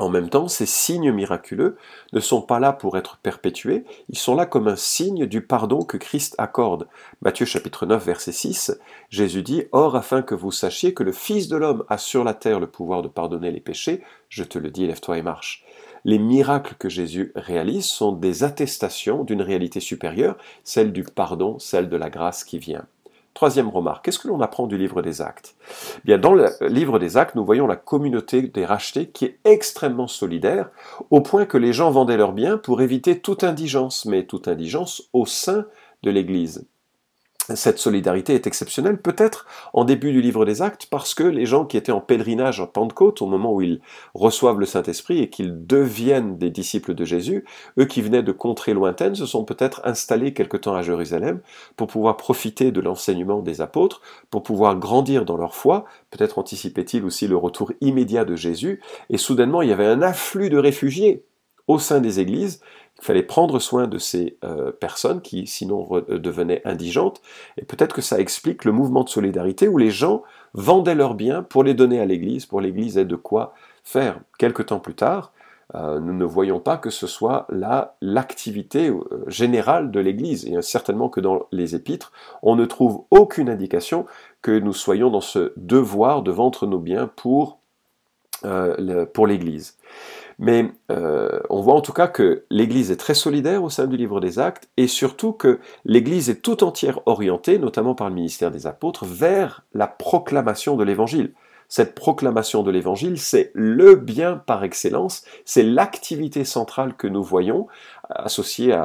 En 0.00 0.08
même 0.08 0.28
temps, 0.28 0.48
ces 0.48 0.66
signes 0.66 1.12
miraculeux 1.12 1.76
ne 2.12 2.20
sont 2.20 2.42
pas 2.42 2.58
là 2.58 2.72
pour 2.72 2.98
être 2.98 3.18
perpétués, 3.18 3.84
ils 4.08 4.18
sont 4.18 4.34
là 4.34 4.44
comme 4.44 4.66
un 4.66 4.76
signe 4.76 5.26
du 5.26 5.40
pardon 5.40 5.84
que 5.84 5.96
Christ 5.96 6.34
accorde. 6.38 6.88
Matthieu 7.22 7.46
chapitre 7.46 7.86
9 7.86 8.04
verset 8.04 8.32
6, 8.32 8.78
Jésus 9.08 9.42
dit, 9.42 9.64
Or 9.70 9.94
afin 9.94 10.22
que 10.22 10.34
vous 10.34 10.50
sachiez 10.50 10.94
que 10.94 11.04
le 11.04 11.12
Fils 11.12 11.46
de 11.46 11.56
l'homme 11.56 11.84
a 11.88 11.98
sur 11.98 12.24
la 12.24 12.34
terre 12.34 12.58
le 12.58 12.66
pouvoir 12.66 13.02
de 13.02 13.08
pardonner 13.08 13.52
les 13.52 13.60
péchés, 13.60 14.02
je 14.28 14.42
te 14.42 14.58
le 14.58 14.70
dis, 14.70 14.86
lève-toi 14.86 15.18
et 15.18 15.22
marche. 15.22 15.64
Les 16.04 16.18
miracles 16.18 16.74
que 16.78 16.88
Jésus 16.88 17.32
réalise 17.36 17.86
sont 17.86 18.12
des 18.12 18.42
attestations 18.42 19.24
d'une 19.24 19.42
réalité 19.42 19.80
supérieure, 19.80 20.36
celle 20.64 20.92
du 20.92 21.04
pardon, 21.04 21.58
celle 21.58 21.88
de 21.88 21.96
la 21.96 22.10
grâce 22.10 22.42
qui 22.42 22.58
vient. 22.58 22.86
Troisième 23.34 23.68
remarque, 23.68 24.04
qu'est-ce 24.04 24.20
que 24.20 24.28
l'on 24.28 24.40
apprend 24.40 24.68
du 24.68 24.78
livre 24.78 25.02
des 25.02 25.20
actes? 25.20 25.56
Bien, 26.04 26.18
dans 26.18 26.34
le 26.34 26.46
livre 26.68 27.00
des 27.00 27.16
actes, 27.16 27.34
nous 27.34 27.44
voyons 27.44 27.66
la 27.66 27.74
communauté 27.74 28.42
des 28.42 28.64
rachetés 28.64 29.08
qui 29.08 29.24
est 29.24 29.40
extrêmement 29.44 30.06
solidaire, 30.06 30.70
au 31.10 31.20
point 31.20 31.44
que 31.44 31.58
les 31.58 31.72
gens 31.72 31.90
vendaient 31.90 32.16
leurs 32.16 32.32
biens 32.32 32.58
pour 32.58 32.80
éviter 32.80 33.18
toute 33.18 33.42
indigence, 33.42 34.04
mais 34.04 34.24
toute 34.24 34.46
indigence 34.46 35.10
au 35.12 35.26
sein 35.26 35.66
de 36.04 36.10
l'Église 36.10 36.68
cette 37.52 37.78
solidarité 37.78 38.34
est 38.34 38.46
exceptionnelle, 38.46 38.96
peut-être 38.96 39.46
en 39.74 39.84
début 39.84 40.12
du 40.12 40.22
livre 40.22 40.46
des 40.46 40.62
actes, 40.62 40.86
parce 40.86 41.14
que 41.14 41.24
les 41.24 41.44
gens 41.44 41.66
qui 41.66 41.76
étaient 41.76 41.92
en 41.92 42.00
pèlerinage 42.00 42.60
à 42.60 42.66
Pentecôte, 42.66 43.20
au 43.20 43.26
moment 43.26 43.52
où 43.52 43.60
ils 43.60 43.80
reçoivent 44.14 44.58
le 44.58 44.64
Saint-Esprit 44.64 45.20
et 45.20 45.28
qu'ils 45.28 45.66
deviennent 45.66 46.38
des 46.38 46.50
disciples 46.50 46.94
de 46.94 47.04
Jésus, 47.04 47.44
eux 47.78 47.84
qui 47.84 48.00
venaient 48.00 48.22
de 48.22 48.32
contrées 48.32 48.72
lointaines, 48.72 49.14
se 49.14 49.26
sont 49.26 49.44
peut-être 49.44 49.82
installés 49.84 50.32
quelque 50.32 50.56
temps 50.56 50.74
à 50.74 50.82
Jérusalem 50.82 51.40
pour 51.76 51.88
pouvoir 51.88 52.16
profiter 52.16 52.72
de 52.72 52.80
l'enseignement 52.80 53.42
des 53.42 53.60
apôtres, 53.60 54.00
pour 54.30 54.42
pouvoir 54.42 54.76
grandir 54.76 55.26
dans 55.26 55.36
leur 55.36 55.54
foi, 55.54 55.84
peut-être 56.10 56.38
anticipaient-ils 56.38 57.04
aussi 57.04 57.28
le 57.28 57.36
retour 57.36 57.72
immédiat 57.82 58.24
de 58.24 58.36
Jésus, 58.36 58.80
et 59.10 59.18
soudainement 59.18 59.60
il 59.60 59.68
y 59.68 59.72
avait 59.72 59.86
un 59.86 60.00
afflux 60.00 60.48
de 60.48 60.58
réfugiés 60.58 61.24
au 61.66 61.78
sein 61.78 62.00
des 62.00 62.20
églises 62.20 62.60
il 62.98 63.04
fallait 63.04 63.22
prendre 63.22 63.58
soin 63.58 63.86
de 63.86 63.98
ces 63.98 64.38
euh, 64.44 64.70
personnes 64.70 65.20
qui 65.20 65.46
sinon 65.46 65.86
euh, 65.92 66.18
devenaient 66.18 66.62
indigentes. 66.64 67.20
Et 67.58 67.64
peut-être 67.64 67.94
que 67.94 68.02
ça 68.02 68.20
explique 68.20 68.64
le 68.64 68.72
mouvement 68.72 69.04
de 69.04 69.08
solidarité 69.08 69.68
où 69.68 69.78
les 69.78 69.90
gens 69.90 70.22
vendaient 70.54 70.94
leurs 70.94 71.14
biens 71.14 71.42
pour 71.42 71.64
les 71.64 71.74
donner 71.74 72.00
à 72.00 72.06
l'Église, 72.06 72.46
pour 72.46 72.60
l'Église 72.60 72.96
ait 72.96 73.04
de 73.04 73.16
quoi 73.16 73.54
faire. 73.82 74.20
Quelque 74.38 74.62
temps 74.62 74.78
plus 74.78 74.94
tard, 74.94 75.32
euh, 75.74 75.98
nous 75.98 76.12
ne 76.12 76.24
voyons 76.24 76.60
pas 76.60 76.76
que 76.76 76.90
ce 76.90 77.06
soit 77.08 77.46
là 77.48 77.96
l'activité 78.00 78.92
générale 79.26 79.90
de 79.90 79.98
l'Église. 79.98 80.46
Et 80.46 80.62
certainement 80.62 81.08
que 81.08 81.20
dans 81.20 81.46
les 81.50 81.74
épîtres, 81.74 82.12
on 82.42 82.54
ne 82.54 82.64
trouve 82.64 83.04
aucune 83.10 83.50
indication 83.50 84.06
que 84.40 84.56
nous 84.56 84.72
soyons 84.72 85.10
dans 85.10 85.20
ce 85.20 85.52
devoir 85.56 86.22
de 86.22 86.30
vendre 86.30 86.66
nos 86.66 86.78
biens 86.78 87.10
pour, 87.16 87.58
pour 89.14 89.26
l'Église. 89.26 89.76
Mais 90.38 90.72
euh, 90.90 91.40
on 91.50 91.60
voit 91.60 91.74
en 91.74 91.80
tout 91.80 91.92
cas 91.92 92.08
que 92.08 92.44
l'Église 92.50 92.90
est 92.90 92.96
très 92.96 93.14
solidaire 93.14 93.62
au 93.62 93.70
sein 93.70 93.86
du 93.86 93.96
livre 93.96 94.20
des 94.20 94.38
actes 94.38 94.68
et 94.76 94.86
surtout 94.86 95.32
que 95.32 95.60
l'Église 95.84 96.30
est 96.30 96.42
tout 96.42 96.64
entière 96.64 97.00
orientée, 97.06 97.58
notamment 97.58 97.94
par 97.94 98.08
le 98.08 98.14
ministère 98.14 98.50
des 98.50 98.66
apôtres, 98.66 99.04
vers 99.04 99.62
la 99.72 99.86
proclamation 99.86 100.76
de 100.76 100.84
l'Évangile. 100.84 101.32
Cette 101.68 101.94
proclamation 101.94 102.62
de 102.62 102.70
l'Évangile, 102.70 103.18
c'est 103.18 103.50
le 103.54 103.94
bien 103.94 104.36
par 104.36 104.64
excellence, 104.64 105.24
c'est 105.44 105.62
l'activité 105.62 106.44
centrale 106.44 106.94
que 106.94 107.06
nous 107.06 107.22
voyons 107.22 107.66
associée 108.10 108.76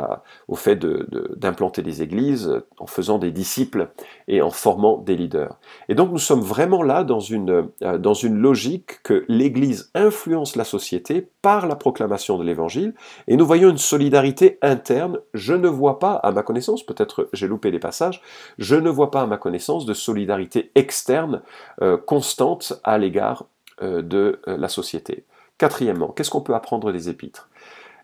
au 0.47 0.55
fait 0.55 0.75
d'implanter 0.75 1.81
des 1.81 2.01
églises 2.01 2.61
en 2.77 2.88
faisant 2.88 3.17
des 3.17 3.31
disciples 3.31 3.89
et 4.27 4.41
en 4.41 4.49
formant 4.49 4.97
des 4.97 5.15
leaders. 5.15 5.57
Et 5.88 5.95
donc 5.95 6.11
nous 6.11 6.19
sommes 6.19 6.41
vraiment 6.41 6.83
là 6.83 7.03
dans 7.03 7.19
une, 7.19 7.69
euh, 7.81 7.97
dans 7.97 8.13
une 8.13 8.38
logique 8.38 9.01
que 9.03 9.25
l'Église 9.27 9.91
influence 9.95 10.55
la 10.55 10.63
société 10.63 11.29
par 11.41 11.67
la 11.67 11.75
proclamation 11.75 12.38
de 12.38 12.43
l'Évangile 12.43 12.93
et 13.27 13.38
nous 13.38 13.45
voyons 13.45 13.69
une 13.69 13.77
solidarité 13.77 14.57
interne. 14.61 15.19
Je 15.33 15.53
ne 15.53 15.67
vois 15.67 15.99
pas, 15.99 16.13
à 16.13 16.31
ma 16.31 16.43
connaissance, 16.43 16.85
peut-être 16.85 17.29
j'ai 17.33 17.47
loupé 17.47 17.71
les 17.71 17.79
passages, 17.79 18.21
je 18.57 18.75
ne 18.75 18.89
vois 18.89 19.11
pas 19.11 19.21
à 19.21 19.25
ma 19.25 19.38
connaissance 19.38 19.85
de 19.85 19.93
solidarité 19.93 20.71
externe 20.75 21.41
euh, 21.81 21.97
constante 21.97 22.79
à 22.83 22.97
l'égard 22.97 23.45
euh, 23.81 24.01
de 24.01 24.39
la 24.45 24.67
société. 24.67 25.25
Quatrièmement, 25.57 26.09
qu'est-ce 26.09 26.29
qu'on 26.29 26.41
peut 26.41 26.55
apprendre 26.55 26.91
des 26.91 27.09
épîtres? 27.09 27.49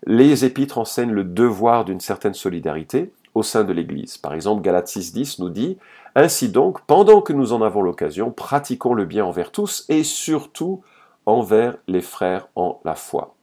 Les 0.05 0.45
épîtres 0.45 0.77
enseignent 0.77 1.11
le 1.11 1.23
devoir 1.23 1.83
d'une 1.83 1.99
certaine 1.99 2.35
solidarité 2.35 3.11
au 3.33 3.43
sein 3.43 3.63
de 3.63 3.73
l'Église. 3.73 4.17
Par 4.17 4.33
exemple, 4.33 4.61
Galates 4.61 4.87
6.10 4.87 5.41
nous 5.41 5.49
dit 5.49 5.77
Ainsi 6.15 6.49
donc, 6.49 6.81
pendant 6.85 7.21
que 7.21 7.33
nous 7.33 7.53
en 7.53 7.61
avons 7.61 7.81
l'occasion, 7.81 8.31
pratiquons 8.31 8.93
le 8.93 9.05
bien 9.05 9.25
envers 9.25 9.51
tous 9.51 9.85
et 9.89 10.03
surtout 10.03 10.83
envers 11.25 11.75
les 11.87 12.01
frères 12.01 12.47
en 12.55 12.79
la 12.85 12.95
foi. 12.95 13.35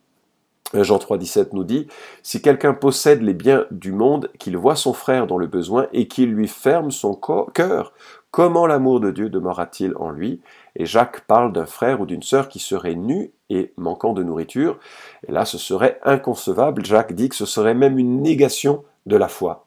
Jean 0.75 0.97
3,17 0.97 1.49
nous 1.53 1.65
dit 1.65 1.89
Si 2.23 2.41
quelqu'un 2.41 2.75
possède 2.75 3.23
les 3.23 3.35
biens 3.35 3.67
du 3.71 3.93
monde, 3.93 4.31
qu'il 4.39 4.57
voit 4.57 4.77
son 4.77 4.93
frère 4.93 5.27
dans 5.27 5.39
le 5.39 5.47
besoin 5.47 5.89
et 5.93 6.09
qu'il 6.09 6.33
lui 6.33 6.49
ferme 6.49 6.91
son 6.91 7.15
cœur, 7.15 7.93
comment 8.33 8.67
l'amour 8.67 8.99
de 8.99 9.13
Dieu 9.13 9.29
demeurera-t-il 9.29 9.95
en 9.97 10.11
lui? 10.11 10.41
Et 10.75 10.87
Jacques 10.87 11.21
parle 11.29 11.53
d'un 11.53 11.67
frère 11.67 12.01
ou 12.01 12.07
d'une 12.07 12.23
sœur 12.23 12.49
qui 12.49 12.59
serait 12.59 12.97
nu 12.97 13.31
et 13.51 13.73
manquant 13.77 14.15
de 14.15 14.25
nourriture. 14.25 14.81
Et 15.29 15.33
là, 15.33 15.45
ce 15.45 15.59
serait 15.59 16.01
inconcevable. 16.03 16.85
Jacques 16.85 17.13
dit 17.13 17.29
que 17.29 17.37
ce 17.37 17.47
serait 17.47 17.75
même 17.75 17.99
une 17.99 18.23
négation 18.23 18.83
de 19.07 19.17
la 19.17 19.29
foi. 19.29 19.67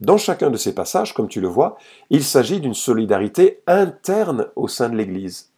Dans 0.00 0.16
chacun 0.16 0.50
de 0.50 0.56
ces 0.56 0.74
passages, 0.74 1.12
comme 1.12 1.28
tu 1.28 1.40
le 1.40 1.48
vois, 1.48 1.76
il 2.08 2.24
s'agit 2.24 2.60
d'une 2.60 2.74
solidarité 2.74 3.60
interne 3.66 4.46
au 4.56 4.68
sein 4.68 4.88
de 4.88 4.96
l'Église. 4.96 5.50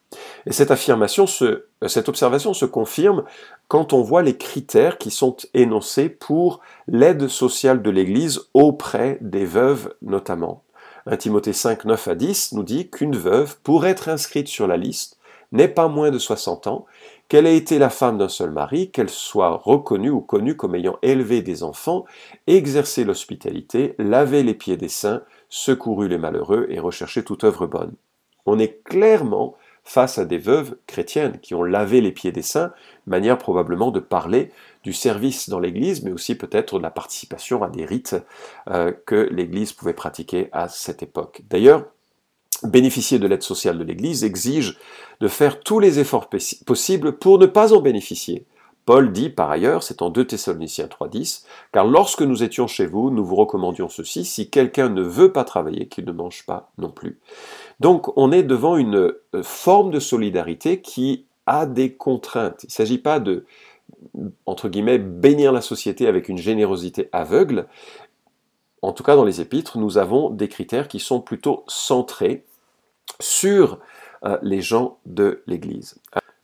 Et 0.45 0.53
cette 0.53 0.73
affirmation, 0.73 1.27
euh, 1.43 1.69
cette 1.87 2.09
observation 2.09 2.53
se 2.53 2.65
confirme 2.65 3.23
quand 3.69 3.93
on 3.93 4.03
voit 4.03 4.23
les 4.23 4.37
critères 4.37 4.99
qui 4.99 5.13
sont 5.13 5.37
énoncés 5.55 6.09
pour 6.09 6.61
l'aide 6.89 7.29
sociale 7.29 7.81
de 7.81 7.91
l'Église 7.91 8.41
auprès 8.55 9.19
des 9.21 9.45
veuves 9.45 9.95
notamment. 10.03 10.65
1 11.07 11.17
Timothée 11.17 11.53
5, 11.53 11.85
9 11.85 12.09
à 12.09 12.15
10 12.15 12.53
nous 12.53 12.63
dit 12.63 12.91
qu'une 12.91 13.17
veuve, 13.17 13.59
pour 13.63 13.87
être 13.87 14.09
inscrite 14.09 14.49
sur 14.49 14.67
la 14.67 14.77
liste, 14.77 15.19
n'est 15.53 15.69
pas 15.69 15.89
moins 15.89 16.11
de 16.11 16.19
60 16.19 16.67
ans, 16.67 16.87
qu'elle 17.29 17.47
ait 17.47 17.57
été 17.57 17.79
la 17.79 17.91
femme 17.91 18.19
d'un 18.19 18.29
seul 18.29 18.51
mari, 18.51 18.91
qu'elle 18.91 19.09
soit 19.09 19.57
reconnue 19.57 20.11
ou 20.11 20.21
connue 20.21 20.57
comme 20.57 20.75
ayant 20.75 20.99
élevé 21.03 21.43
des 21.43 21.63
enfants, 21.63 22.05
exercé 22.47 23.05
l'hospitalité, 23.05 23.95
lavé 23.99 24.43
les 24.43 24.55
pieds 24.55 24.77
des 24.77 24.89
saints, 24.89 25.23
secouru 25.49 26.09
les 26.09 26.19
malheureux 26.19 26.67
et 26.71 26.81
recherché 26.81 27.25
toute 27.25 27.45
œuvre 27.45 27.67
bonne. 27.67 27.95
On 28.47 28.59
est 28.59 28.83
clairement 28.85 29.55
face 29.91 30.19
à 30.19 30.25
des 30.25 30.39
veuves 30.39 30.77
chrétiennes 30.87 31.41
qui 31.41 31.53
ont 31.53 31.65
lavé 31.65 32.01
les 32.01 32.13
pieds 32.13 32.31
des 32.31 32.43
saints, 32.43 32.73
manière 33.09 33.39
probablement 33.39 33.91
de 33.91 33.99
parler 33.99 34.53
du 34.85 34.93
service 34.93 35.49
dans 35.49 35.59
l'Église, 35.59 36.05
mais 36.05 36.13
aussi 36.13 36.37
peut-être 36.37 36.79
de 36.79 36.83
la 36.85 36.93
participation 36.93 37.65
à 37.65 37.69
des 37.69 37.85
rites 37.85 38.15
euh, 38.69 38.93
que 39.05 39.29
l'Église 39.33 39.73
pouvait 39.73 39.93
pratiquer 39.93 40.49
à 40.53 40.69
cette 40.69 41.03
époque. 41.03 41.43
D'ailleurs, 41.51 41.87
bénéficier 42.63 43.19
de 43.19 43.27
l'aide 43.27 43.43
sociale 43.43 43.79
de 43.79 43.85
l'Église 43.85 44.23
exige 44.23 44.79
de 45.19 45.27
faire 45.27 45.59
tous 45.59 45.81
les 45.81 45.99
efforts 45.99 46.31
possibles 46.65 47.19
pour 47.19 47.41
ne 47.41 47.47
pas 47.47 47.75
en 47.75 47.81
bénéficier. 47.81 48.47
Paul 48.91 49.13
dit 49.13 49.31
par 49.31 49.49
ailleurs, 49.53 49.85
c'est 49.85 50.03
en 50.03 50.11
2 50.11 50.27
Thessaloniciens 50.27 50.87
3.10, 50.87 51.45
car 51.71 51.87
lorsque 51.87 52.23
nous 52.23 52.43
étions 52.43 52.67
chez 52.67 52.87
vous, 52.87 53.13
nous 53.13 53.25
vous 53.25 53.37
recommandions 53.37 53.89
ceci, 53.89 54.25
si 54.25 54.51
quelqu'un 54.51 54.89
ne 54.89 55.01
veut 55.01 55.31
pas 55.31 55.45
travailler, 55.45 55.87
qu'il 55.87 56.07
ne 56.07 56.11
mange 56.11 56.45
pas 56.45 56.73
non 56.77 56.91
plus. 56.91 57.21
Donc 57.79 58.11
on 58.19 58.33
est 58.33 58.43
devant 58.43 58.77
une 58.77 58.97
euh, 58.97 59.43
forme 59.45 59.93
de 59.93 60.01
solidarité 60.01 60.81
qui 60.81 61.27
a 61.47 61.67
des 61.67 61.93
contraintes. 61.93 62.65
Il 62.65 62.67
ne 62.67 62.73
s'agit 62.73 62.99
pas 62.99 63.21
de, 63.21 63.45
entre 64.45 64.69
guillemets, 64.69 64.99
bénir 64.99 65.53
la 65.53 65.61
société 65.61 66.09
avec 66.09 66.29
une 66.29 66.39
générosité 66.39 67.11
aveugle. 67.13 67.69
En 68.83 68.93
tout 68.93 69.05
cas, 69.05 69.15
dans 69.15 69.25
les 69.25 69.41
épîtres, 69.41 69.79
nous 69.79 69.99
avons 69.99 70.31
des 70.31 70.49
critères 70.49 70.89
qui 70.89 70.99
sont 70.99 71.21
plutôt 71.21 71.63
centrés 71.69 72.45
sur 73.21 73.79
euh, 74.25 74.37
les 74.43 74.63
gens 74.63 74.99
de 75.07 75.45
l'Église. 75.47 75.95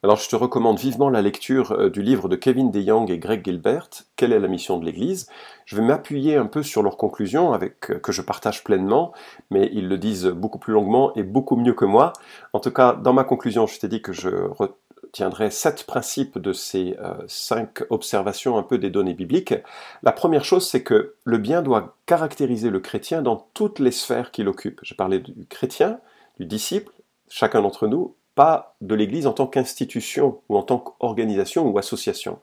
Alors 0.02 0.18
je 0.18 0.28
te 0.28 0.36
recommande 0.36 0.78
vivement 0.78 1.08
la 1.08 1.22
lecture 1.22 1.72
euh, 1.72 1.88
du 1.88 2.02
livre 2.02 2.28
de 2.28 2.36
Kevin 2.36 2.70
DeYoung 2.70 3.10
et 3.10 3.18
Greg 3.18 3.42
Gilbert, 3.42 3.88
Quelle 4.14 4.32
est 4.34 4.38
la 4.38 4.46
mission 4.46 4.78
de 4.78 4.84
l'Église? 4.84 5.26
Je 5.64 5.74
vais 5.74 5.82
m'appuyer 5.82 6.36
un 6.36 6.44
peu 6.46 6.62
sur 6.62 6.82
leurs 6.82 6.98
conclusions 6.98 7.54
avec, 7.54 7.90
euh, 7.90 7.98
que 7.98 8.12
je 8.12 8.20
partage 8.20 8.62
pleinement, 8.62 9.12
mais 9.50 9.70
ils 9.72 9.88
le 9.88 9.96
disent 9.96 10.26
beaucoup 10.26 10.58
plus 10.58 10.74
longuement 10.74 11.14
et 11.14 11.22
beaucoup 11.22 11.56
mieux 11.56 11.72
que 11.72 11.86
moi. 11.86 12.12
En 12.52 12.60
tout 12.60 12.70
cas, 12.70 12.92
dans 12.92 13.14
ma 13.14 13.24
conclusion, 13.24 13.66
je 13.66 13.78
t'ai 13.78 13.88
dit 13.88 14.02
que 14.02 14.12
je 14.12 14.28
retiendrai 14.28 15.50
sept 15.50 15.84
principes 15.86 16.38
de 16.38 16.52
ces 16.52 16.94
euh, 17.00 17.14
cinq 17.26 17.82
observations 17.88 18.58
un 18.58 18.62
peu 18.62 18.76
des 18.76 18.90
données 18.90 19.14
bibliques. 19.14 19.54
La 20.02 20.12
première 20.12 20.44
chose, 20.44 20.68
c'est 20.68 20.82
que 20.82 21.14
le 21.24 21.38
bien 21.38 21.62
doit 21.62 21.96
caractériser 22.04 22.68
le 22.68 22.80
chrétien 22.80 23.22
dans 23.22 23.48
toutes 23.54 23.78
les 23.78 23.92
sphères 23.92 24.30
qu'il 24.30 24.46
occupe. 24.46 24.78
J'ai 24.82 24.94
parlé 24.94 25.20
du 25.20 25.46
chrétien, 25.46 26.00
du 26.38 26.44
disciple, 26.44 26.92
chacun 27.28 27.62
d'entre 27.62 27.86
nous, 27.86 28.14
pas 28.36 28.76
de 28.80 28.94
l'Église 28.94 29.26
en 29.26 29.32
tant 29.32 29.48
qu'institution 29.48 30.38
ou 30.48 30.56
en 30.56 30.62
tant 30.62 30.78
qu'organisation 30.78 31.66
ou 31.66 31.76
association. 31.78 32.38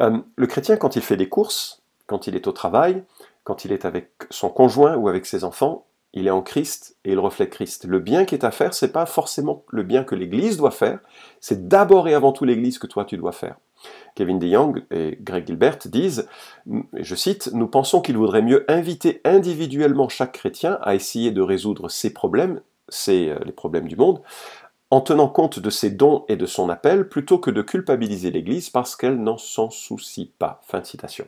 Euh, 0.00 0.18
le 0.36 0.46
chrétien, 0.46 0.76
quand 0.76 0.96
il 0.96 1.02
fait 1.02 1.16
des 1.16 1.30
courses, 1.30 1.80
quand 2.06 2.26
il 2.26 2.36
est 2.36 2.46
au 2.46 2.52
travail, 2.52 3.02
quand 3.44 3.64
il 3.64 3.72
est 3.72 3.86
avec 3.86 4.10
son 4.28 4.50
conjoint 4.50 4.96
ou 4.96 5.08
avec 5.08 5.24
ses 5.24 5.44
enfants, 5.44 5.86
il 6.12 6.26
est 6.26 6.30
en 6.30 6.42
Christ 6.42 6.96
et 7.04 7.12
il 7.12 7.18
reflète 7.18 7.50
Christ. 7.50 7.86
Le 7.86 8.00
bien 8.00 8.24
qui 8.24 8.34
est 8.34 8.44
à 8.44 8.50
faire, 8.50 8.74
c'est 8.74 8.92
pas 8.92 9.06
forcément 9.06 9.64
le 9.70 9.82
bien 9.82 10.04
que 10.04 10.14
l'Église 10.14 10.58
doit 10.58 10.70
faire, 10.70 10.98
c'est 11.40 11.68
d'abord 11.68 12.08
et 12.08 12.14
avant 12.14 12.32
tout 12.32 12.44
l'Église 12.44 12.78
que 12.78 12.86
toi 12.86 13.04
tu 13.04 13.16
dois 13.16 13.32
faire. 13.32 13.56
Kevin 14.14 14.38
DeYoung 14.38 14.84
et 14.90 15.18
Greg 15.20 15.46
Gilbert 15.46 15.78
disent, 15.86 16.28
je 16.92 17.14
cite, 17.14 17.50
Nous 17.52 17.66
pensons 17.66 18.00
qu'il 18.00 18.16
vaudrait 18.16 18.42
mieux 18.42 18.64
inviter 18.68 19.20
individuellement 19.24 20.08
chaque 20.08 20.32
chrétien 20.32 20.78
à 20.82 20.94
essayer 20.94 21.30
de 21.30 21.40
résoudre 21.40 21.88
ses 21.88 22.12
problèmes, 22.12 22.60
c'est 22.88 23.30
euh, 23.30 23.38
les 23.44 23.52
problèmes 23.52 23.88
du 23.88 23.96
monde, 23.96 24.20
en 24.92 25.00
tenant 25.00 25.28
compte 25.28 25.58
de 25.58 25.70
ses 25.70 25.88
dons 25.88 26.26
et 26.28 26.36
de 26.36 26.44
son 26.44 26.68
appel, 26.68 27.08
plutôt 27.08 27.38
que 27.38 27.50
de 27.50 27.62
culpabiliser 27.62 28.30
l'Église 28.30 28.68
parce 28.68 28.94
qu'elle 28.94 29.22
n'en 29.22 29.38
s'en 29.38 29.70
soucie 29.70 30.30
pas. 30.38 30.60
Fin 30.66 30.80
de 30.80 30.84
citation. 30.84 31.24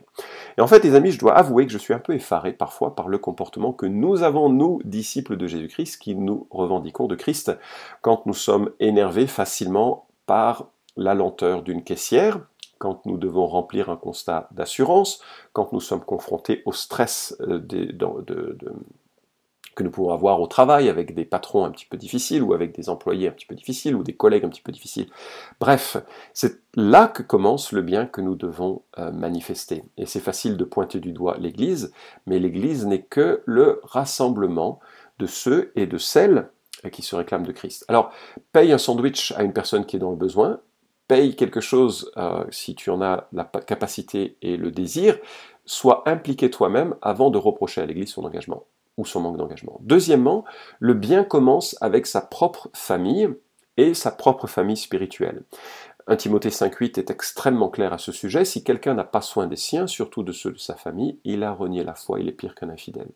Et 0.59 0.61
en 0.61 0.67
fait, 0.67 0.83
les 0.83 0.93
amis, 0.93 1.11
je 1.11 1.17
dois 1.17 1.35
avouer 1.35 1.65
que 1.65 1.71
je 1.71 1.79
suis 1.79 1.95
un 1.95 1.99
peu 1.99 2.13
effaré 2.13 2.53
parfois 2.53 2.95
par 2.95 3.07
le 3.07 3.17
comportement 3.17 3.73
que 3.73 3.87
nous 3.87 4.21
avons, 4.21 4.49
nous, 4.49 4.81
disciples 4.85 5.35
de 5.35 5.47
Jésus-Christ, 5.47 5.97
qui 5.97 6.13
nous 6.13 6.45
revendiquons 6.51 7.07
de 7.07 7.15
Christ, 7.15 7.57
quand 8.01 8.27
nous 8.27 8.35
sommes 8.35 8.69
énervés 8.79 9.25
facilement 9.25 10.05
par 10.27 10.67
la 10.95 11.15
lenteur 11.15 11.63
d'une 11.63 11.83
caissière, 11.83 12.41
quand 12.77 13.03
nous 13.07 13.17
devons 13.17 13.47
remplir 13.47 13.89
un 13.89 13.97
constat 13.97 14.47
d'assurance, 14.51 15.21
quand 15.53 15.73
nous 15.73 15.81
sommes 15.81 16.05
confrontés 16.05 16.61
au 16.65 16.71
stress 16.71 17.35
euh, 17.41 17.57
de, 17.57 17.85
de 17.85 18.71
que 19.75 19.83
nous 19.83 19.91
pouvons 19.91 20.13
avoir 20.13 20.41
au 20.41 20.47
travail 20.47 20.89
avec 20.89 21.13
des 21.13 21.25
patrons 21.25 21.65
un 21.65 21.71
petit 21.71 21.85
peu 21.85 21.97
difficiles 21.97 22.41
ou 22.41 22.53
avec 22.53 22.73
des 22.73 22.89
employés 22.89 23.27
un 23.27 23.31
petit 23.31 23.45
peu 23.45 23.55
difficiles 23.55 23.95
ou 23.95 24.03
des 24.03 24.15
collègues 24.15 24.45
un 24.45 24.49
petit 24.49 24.61
peu 24.61 24.71
difficiles. 24.71 25.07
Bref, 25.59 25.97
c'est 26.33 26.61
là 26.75 27.07
que 27.07 27.21
commence 27.21 27.73
le 27.73 27.81
bien 27.81 28.05
que 28.05 28.21
nous 28.21 28.35
devons 28.35 28.81
euh, 28.97 29.11
manifester. 29.11 29.83
Et 29.97 30.05
c'est 30.05 30.21
facile 30.21 30.57
de 30.57 30.63
pointer 30.63 30.99
du 30.99 31.11
doigt 31.11 31.37
l'Église, 31.37 31.91
mais 32.25 32.39
l'Église 32.39 32.85
n'est 32.85 33.03
que 33.03 33.41
le 33.45 33.81
rassemblement 33.83 34.79
de 35.19 35.27
ceux 35.27 35.71
et 35.75 35.85
de 35.85 35.97
celles 35.97 36.49
qui 36.91 37.01
se 37.01 37.15
réclament 37.15 37.45
de 37.45 37.51
Christ. 37.51 37.85
Alors, 37.87 38.11
paye 38.51 38.71
un 38.71 38.77
sandwich 38.77 39.33
à 39.33 39.43
une 39.43 39.53
personne 39.53 39.85
qui 39.85 39.95
est 39.95 39.99
dans 39.99 40.11
le 40.11 40.17
besoin, 40.17 40.59
paye 41.07 41.35
quelque 41.35 41.61
chose 41.61 42.11
euh, 42.17 42.45
si 42.51 42.75
tu 42.75 42.89
en 42.89 43.01
as 43.01 43.27
la 43.33 43.43
capacité 43.43 44.37
et 44.41 44.57
le 44.57 44.71
désir, 44.71 45.17
sois 45.65 46.03
impliqué 46.07 46.49
toi-même 46.49 46.95
avant 47.01 47.29
de 47.29 47.37
reprocher 47.37 47.81
à 47.81 47.85
l'Église 47.85 48.11
son 48.11 48.23
engagement 48.23 48.65
d'engagement. 48.97 49.79
Deuxièmement, 49.81 50.45
le 50.79 50.93
bien 50.93 51.23
commence 51.23 51.77
avec 51.81 52.07
sa 52.07 52.21
propre 52.21 52.69
famille 52.73 53.29
et 53.77 53.93
sa 53.93 54.11
propre 54.11 54.47
famille 54.47 54.77
spirituelle. 54.77 55.43
1 56.07 56.15
Timothée 56.17 56.49
5.8 56.49 56.99
est 56.99 57.09
extrêmement 57.09 57.69
clair 57.69 57.91
à 57.91 57.97
ce 57.97 58.11
sujet. 58.11 58.45
Si 58.45 58.63
quelqu'un 58.63 58.93
n'a 58.93 59.03
pas 59.03 59.21
soin 59.21 59.47
des 59.47 59.55
siens, 59.55 59.87
surtout 59.87 60.23
de 60.23 60.31
ceux 60.31 60.51
de 60.51 60.59
sa 60.59 60.75
famille, 60.75 61.19
il 61.23 61.43
a 61.43 61.51
renié 61.51 61.83
la 61.83 61.95
foi, 61.95 62.19
il 62.19 62.29
est 62.29 62.33
pire 62.33 62.55
qu'un 62.55 62.69
infidèle. 62.69 63.09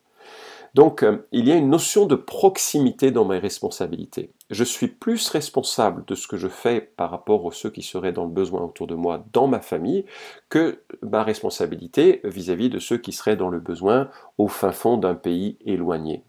Donc, 0.75 1.03
euh, 1.03 1.27
il 1.31 1.47
y 1.47 1.51
a 1.51 1.55
une 1.55 1.69
notion 1.69 2.05
de 2.05 2.15
proximité 2.15 3.11
dans 3.11 3.25
mes 3.25 3.39
responsabilités. 3.39 4.31
Je 4.49 4.63
suis 4.63 4.87
plus 4.87 5.29
responsable 5.29 6.03
de 6.05 6.15
ce 6.15 6.27
que 6.27 6.37
je 6.37 6.47
fais 6.47 6.81
par 6.81 7.11
rapport 7.11 7.45
aux 7.45 7.51
ceux 7.51 7.69
qui 7.69 7.81
seraient 7.81 8.11
dans 8.11 8.25
le 8.25 8.31
besoin 8.31 8.61
autour 8.61 8.87
de 8.87 8.95
moi 8.95 9.23
dans 9.33 9.47
ma 9.47 9.59
famille 9.59 10.05
que 10.49 10.81
ma 11.01 11.23
responsabilité 11.23 12.21
vis-à-vis 12.23 12.69
de 12.69 12.79
ceux 12.79 12.97
qui 12.97 13.11
seraient 13.11 13.35
dans 13.35 13.49
le 13.49 13.59
besoin 13.59 14.09
au 14.37 14.47
fin 14.47 14.71
fond 14.71 14.97
d'un 14.97 15.15
pays 15.15 15.57
éloigné. 15.65 16.23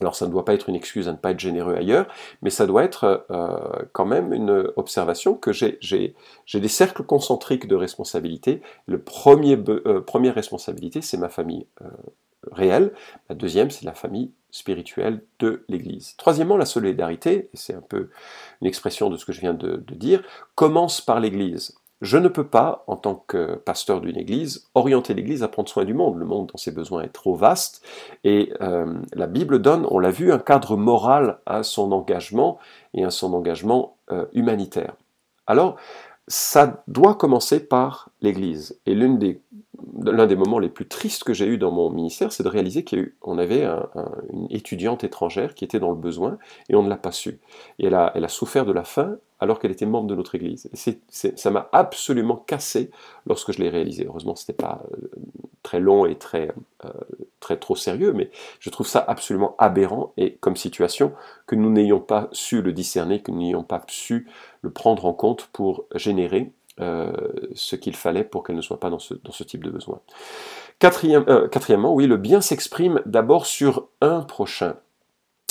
Alors 0.00 0.16
ça 0.16 0.26
ne 0.26 0.32
doit 0.32 0.44
pas 0.44 0.54
être 0.54 0.68
une 0.68 0.74
excuse 0.74 1.08
à 1.08 1.12
ne 1.12 1.16
pas 1.16 1.30
être 1.30 1.40
généreux 1.40 1.74
ailleurs, 1.74 2.06
mais 2.42 2.50
ça 2.50 2.66
doit 2.66 2.82
être 2.82 3.26
euh, 3.30 3.84
quand 3.92 4.04
même 4.04 4.32
une 4.32 4.72
observation 4.76 5.34
que 5.34 5.52
j'ai 5.52 6.14
des 6.52 6.68
cercles 6.68 7.04
concentriques 7.04 7.68
de 7.68 7.76
responsabilité. 7.76 8.60
Le 8.86 9.00
premier, 9.00 9.56
euh, 9.68 10.00
première 10.00 10.34
responsabilité, 10.34 11.00
c'est 11.00 11.16
ma 11.16 11.28
famille 11.28 11.66
réelle. 12.52 12.92
La 13.28 13.34
deuxième, 13.34 13.70
c'est 13.70 13.84
la 13.84 13.94
famille 13.94 14.32
spirituelle 14.50 15.22
de 15.40 15.64
l'Église. 15.68 16.14
Troisièmement, 16.16 16.56
la 16.56 16.64
solidarité, 16.64 17.50
et 17.52 17.56
c'est 17.56 17.74
un 17.74 17.82
peu 17.82 18.10
une 18.60 18.66
expression 18.66 19.10
de 19.10 19.16
ce 19.16 19.24
que 19.24 19.32
je 19.32 19.40
viens 19.40 19.54
de, 19.54 19.82
dire, 19.94 20.22
commence 20.54 21.00
par 21.00 21.20
l'Église. 21.20 21.74
Je 22.00 22.18
ne 22.18 22.28
peux 22.28 22.46
pas, 22.46 22.84
en 22.86 22.96
tant 22.96 23.24
que 23.26 23.56
pasteur 23.56 24.00
d'une 24.00 24.16
Église, 24.16 24.68
orienter 24.74 25.14
l'Église 25.14 25.42
à 25.42 25.48
prendre 25.48 25.68
soin 25.68 25.84
du 25.84 25.94
monde. 25.94 26.18
Le 26.18 26.26
monde, 26.26 26.50
dans 26.52 26.58
ses 26.58 26.70
besoins, 26.70 27.02
est 27.02 27.08
trop 27.08 27.34
vaste. 27.34 27.84
Et 28.22 28.52
euh, 28.60 28.94
la 29.14 29.26
Bible 29.26 29.60
donne, 29.60 29.86
on 29.90 29.98
l'a 29.98 30.10
vu, 30.10 30.32
un 30.32 30.38
cadre 30.38 30.76
moral 30.76 31.38
à 31.46 31.62
son 31.62 31.92
engagement 31.92 32.58
et 32.92 33.04
à 33.04 33.10
son 33.10 33.32
engagement 33.32 33.96
euh, 34.12 34.26
humanitaire. 34.34 34.94
Alors, 35.46 35.76
ça 36.28 36.82
doit 36.88 37.14
commencer 37.14 37.66
par 37.66 38.10
l'Église. 38.20 38.80
Et 38.86 38.94
l'une 38.94 39.18
des 39.18 39.40
l'un 40.02 40.26
des 40.26 40.36
moments 40.36 40.58
les 40.58 40.68
plus 40.68 40.86
tristes 40.86 41.24
que 41.24 41.32
j'ai 41.32 41.46
eu 41.46 41.58
dans 41.58 41.70
mon 41.70 41.90
ministère, 41.90 42.32
c'est 42.32 42.42
de 42.42 42.48
réaliser 42.48 42.84
qu'on 42.84 43.38
avait 43.38 43.64
une 44.32 44.46
étudiante 44.50 45.04
étrangère 45.04 45.54
qui 45.54 45.64
était 45.64 45.80
dans 45.80 45.90
le 45.90 45.96
besoin 45.96 46.38
et 46.68 46.74
on 46.74 46.82
ne 46.82 46.88
l'a 46.88 46.96
pas 46.96 47.12
su. 47.12 47.38
Et 47.78 47.86
elle 47.86 47.94
a, 47.94 48.12
elle 48.14 48.24
a 48.24 48.28
souffert 48.28 48.64
de 48.66 48.72
la 48.72 48.84
faim 48.84 49.16
alors 49.40 49.58
qu'elle 49.58 49.70
était 49.70 49.86
membre 49.86 50.06
de 50.06 50.14
notre 50.14 50.34
Église. 50.34 50.70
Et 50.72 50.98
ça 51.08 51.50
m'a 51.50 51.68
absolument 51.72 52.36
cassé 52.36 52.90
lorsque 53.26 53.52
je 53.52 53.60
l'ai 53.60 53.68
réalisé. 53.68 54.06
Heureusement, 54.06 54.36
ce 54.36 54.44
n'était 54.44 54.62
pas 54.62 54.82
euh, 54.92 55.10
très 55.62 55.80
long 55.80 56.06
et 56.06 56.16
très, 56.16 56.52
euh, 56.84 56.90
très 57.44 57.58
trop 57.58 57.76
sérieux, 57.76 58.14
mais 58.14 58.30
je 58.58 58.70
trouve 58.70 58.86
ça 58.86 59.04
absolument 59.06 59.54
aberrant 59.58 60.14
et 60.16 60.36
comme 60.36 60.56
situation 60.56 61.12
que 61.46 61.54
nous 61.54 61.70
n'ayons 61.70 62.00
pas 62.00 62.30
su 62.32 62.62
le 62.62 62.72
discerner, 62.72 63.20
que 63.20 63.30
nous 63.30 63.40
n'ayons 63.40 63.62
pas 63.62 63.82
su 63.88 64.26
le 64.62 64.70
prendre 64.70 65.04
en 65.04 65.12
compte 65.12 65.50
pour 65.52 65.84
générer 65.94 66.52
euh, 66.80 67.12
ce 67.54 67.76
qu'il 67.76 67.94
fallait 67.94 68.24
pour 68.24 68.44
qu'elle 68.44 68.56
ne 68.56 68.62
soit 68.62 68.80
pas 68.80 68.88
dans 68.88 68.98
ce, 68.98 69.42
type 69.44 69.62
de 69.62 69.70
besoin. 69.70 70.00
Quatrième, 70.78 71.26
quatrièmement, 71.50 71.92
oui, 71.94 72.06
le 72.06 72.16
bien 72.16 72.40
s'exprime 72.40 73.02
d'abord 73.04 73.44
sur 73.44 73.88
un 74.00 74.22
prochain 74.22 74.76